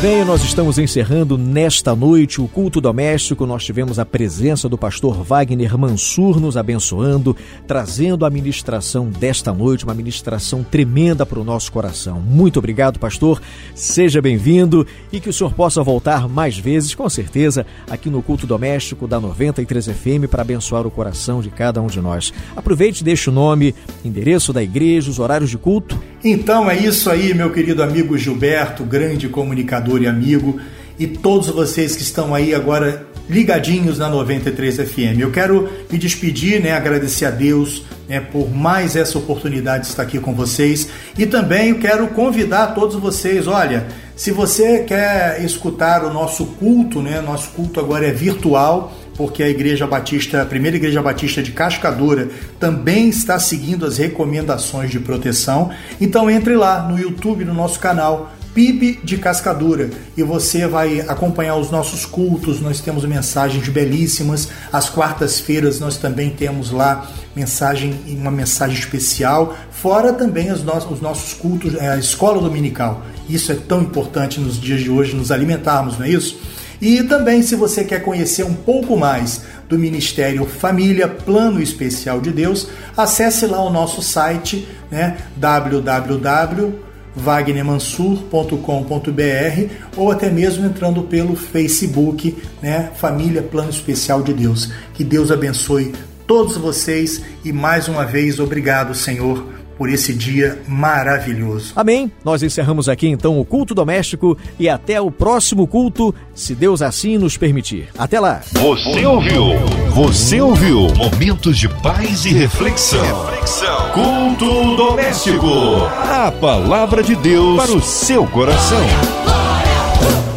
Bem, 0.00 0.24
nós 0.24 0.42
estamos 0.42 0.78
encerrando 0.78 1.36
nesta 1.36 1.94
noite 1.94 2.40
o 2.40 2.48
culto 2.48 2.80
doméstico. 2.80 3.44
Nós 3.44 3.62
tivemos 3.62 3.98
a 3.98 4.06
presença 4.06 4.66
do 4.66 4.78
pastor 4.78 5.22
Wagner 5.22 5.76
Mansur 5.76 6.40
nos 6.40 6.56
abençoando, 6.56 7.36
trazendo 7.66 8.24
a 8.24 8.30
ministração 8.30 9.10
desta 9.10 9.52
noite, 9.52 9.84
uma 9.84 9.92
ministração 9.92 10.64
tremenda 10.64 11.26
para 11.26 11.38
o 11.38 11.44
nosso 11.44 11.70
coração. 11.70 12.18
Muito 12.18 12.58
obrigado, 12.58 12.98
pastor. 12.98 13.42
Seja 13.74 14.22
bem-vindo 14.22 14.86
e 15.12 15.20
que 15.20 15.28
o 15.28 15.34
senhor 15.34 15.52
possa 15.52 15.82
voltar 15.82 16.26
mais 16.26 16.56
vezes, 16.56 16.94
com 16.94 17.08
certeza, 17.10 17.66
aqui 17.90 18.08
no 18.08 18.22
culto 18.22 18.46
doméstico 18.46 19.06
da 19.06 19.20
93 19.20 19.88
FM 19.88 20.30
para 20.30 20.40
abençoar 20.40 20.86
o 20.86 20.90
coração 20.90 21.42
de 21.42 21.50
cada 21.50 21.82
um 21.82 21.88
de 21.88 22.00
nós. 22.00 22.32
Aproveite 22.56 23.02
e 23.02 23.04
deixe 23.04 23.28
o 23.28 23.32
nome, 23.34 23.74
endereço 24.02 24.50
da 24.50 24.62
igreja, 24.62 25.10
os 25.10 25.18
horários 25.18 25.50
de 25.50 25.58
culto. 25.58 26.00
Então 26.24 26.70
é 26.70 26.78
isso 26.78 27.10
aí, 27.10 27.34
meu 27.34 27.50
querido 27.50 27.82
amigo 27.82 28.16
Gilberto, 28.16 28.82
grande 28.84 29.28
comunicador 29.28 29.89
e 29.98 30.06
amigo, 30.06 30.60
e 30.98 31.06
todos 31.06 31.48
vocês 31.48 31.96
que 31.96 32.02
estão 32.02 32.34
aí 32.34 32.54
agora 32.54 33.06
ligadinhos 33.30 33.98
na 33.98 34.08
93 34.08 34.76
FM. 34.76 35.20
Eu 35.20 35.30
quero 35.30 35.70
me 35.90 35.96
despedir, 35.96 36.60
né, 36.60 36.72
agradecer 36.72 37.26
a 37.26 37.30
Deus 37.30 37.84
né, 38.08 38.18
por 38.20 38.50
mais 38.50 38.96
essa 38.96 39.16
oportunidade 39.16 39.84
de 39.84 39.90
estar 39.90 40.02
aqui 40.02 40.18
com 40.18 40.34
vocês 40.34 40.88
e 41.16 41.24
também 41.24 41.72
quero 41.74 42.08
convidar 42.08 42.74
todos 42.74 42.96
vocês, 42.96 43.46
olha, 43.46 43.86
se 44.16 44.32
você 44.32 44.80
quer 44.80 45.42
escutar 45.44 46.04
o 46.04 46.12
nosso 46.12 46.44
culto, 46.44 47.00
né, 47.00 47.20
nosso 47.20 47.50
culto 47.50 47.78
agora 47.78 48.06
é 48.06 48.12
virtual, 48.12 48.92
porque 49.16 49.42
a 49.42 49.48
Igreja 49.48 49.86
Batista, 49.86 50.42
a 50.42 50.46
primeira 50.46 50.76
Igreja 50.76 51.00
Batista 51.00 51.42
de 51.42 51.52
Cascadura, 51.52 52.28
também 52.58 53.08
está 53.08 53.38
seguindo 53.38 53.86
as 53.86 53.96
recomendações 53.96 54.90
de 54.90 54.98
proteção. 54.98 55.70
Então 56.00 56.28
entre 56.28 56.56
lá 56.56 56.82
no 56.82 56.98
YouTube, 56.98 57.44
no 57.44 57.54
nosso 57.54 57.78
canal, 57.78 58.32
PIB 58.54 59.00
de 59.04 59.16
Cascadura 59.16 59.90
e 60.16 60.22
você 60.22 60.66
vai 60.66 61.00
acompanhar 61.00 61.56
os 61.56 61.70
nossos 61.70 62.04
cultos. 62.04 62.60
Nós 62.60 62.80
temos 62.80 63.04
mensagens 63.04 63.68
belíssimas. 63.68 64.48
Às 64.72 64.88
quartas-feiras 64.88 65.78
nós 65.78 65.96
também 65.96 66.30
temos 66.30 66.70
lá 66.70 67.10
mensagem, 67.34 67.94
uma 68.08 68.30
mensagem 68.30 68.78
especial. 68.78 69.56
Fora 69.70 70.12
também 70.12 70.50
os 70.50 70.62
nossos, 70.62 70.90
os 70.90 71.00
nossos 71.00 71.32
cultos, 71.32 71.74
é, 71.74 71.88
a 71.88 71.96
escola 71.96 72.40
dominical. 72.40 73.02
Isso 73.28 73.52
é 73.52 73.54
tão 73.54 73.82
importante 73.82 74.40
nos 74.40 74.60
dias 74.60 74.80
de 74.80 74.90
hoje, 74.90 75.14
nos 75.14 75.30
alimentarmos, 75.30 75.98
não 75.98 76.06
é 76.06 76.10
isso? 76.10 76.40
E 76.80 77.02
também, 77.02 77.42
se 77.42 77.54
você 77.54 77.84
quer 77.84 78.02
conhecer 78.02 78.42
um 78.42 78.54
pouco 78.54 78.96
mais 78.96 79.42
do 79.68 79.78
Ministério 79.78 80.46
Família 80.46 81.06
Plano 81.06 81.62
Especial 81.62 82.20
de 82.20 82.30
Deus, 82.30 82.68
acesse 82.96 83.46
lá 83.46 83.62
o 83.62 83.70
nosso 83.70 84.02
site, 84.02 84.66
né, 84.90 85.18
www 85.36 86.89
wagnermansur.com.br 87.20 89.74
ou 89.96 90.10
até 90.10 90.30
mesmo 90.30 90.66
entrando 90.66 91.02
pelo 91.02 91.36
Facebook, 91.36 92.36
né, 92.62 92.90
Família 92.96 93.42
Plano 93.42 93.70
Especial 93.70 94.22
de 94.22 94.32
Deus. 94.32 94.70
Que 94.94 95.04
Deus 95.04 95.30
abençoe 95.30 95.92
todos 96.26 96.56
vocês 96.56 97.22
e 97.44 97.52
mais 97.52 97.88
uma 97.88 98.04
vez 98.04 98.38
obrigado, 98.38 98.94
Senhor, 98.94 99.59
por 99.80 99.88
esse 99.88 100.12
dia 100.12 100.60
maravilhoso. 100.68 101.72
Amém. 101.74 102.12
Nós 102.22 102.42
encerramos 102.42 102.86
aqui 102.86 103.08
então 103.08 103.40
o 103.40 103.44
culto 103.46 103.74
doméstico 103.74 104.36
e 104.58 104.68
até 104.68 105.00
o 105.00 105.10
próximo 105.10 105.66
culto, 105.66 106.14
se 106.34 106.54
Deus 106.54 106.82
assim 106.82 107.16
nos 107.16 107.38
permitir. 107.38 107.88
Até 107.96 108.20
lá. 108.20 108.42
Você 108.52 109.06
ouviu? 109.06 109.54
Você 109.94 110.38
ouviu? 110.38 110.88
Momentos 110.94 111.56
de 111.56 111.66
paz 111.66 112.26
e 112.26 112.28
reflexão. 112.34 113.00
reflexão. 113.00 113.90
Culto 113.92 114.76
doméstico. 114.76 115.46
A 115.46 116.30
palavra 116.30 117.02
de 117.02 117.16
Deus 117.16 117.56
para 117.56 117.72
o 117.72 117.80
seu 117.80 118.26
coração. 118.26 118.84
Glória. 119.24 120.29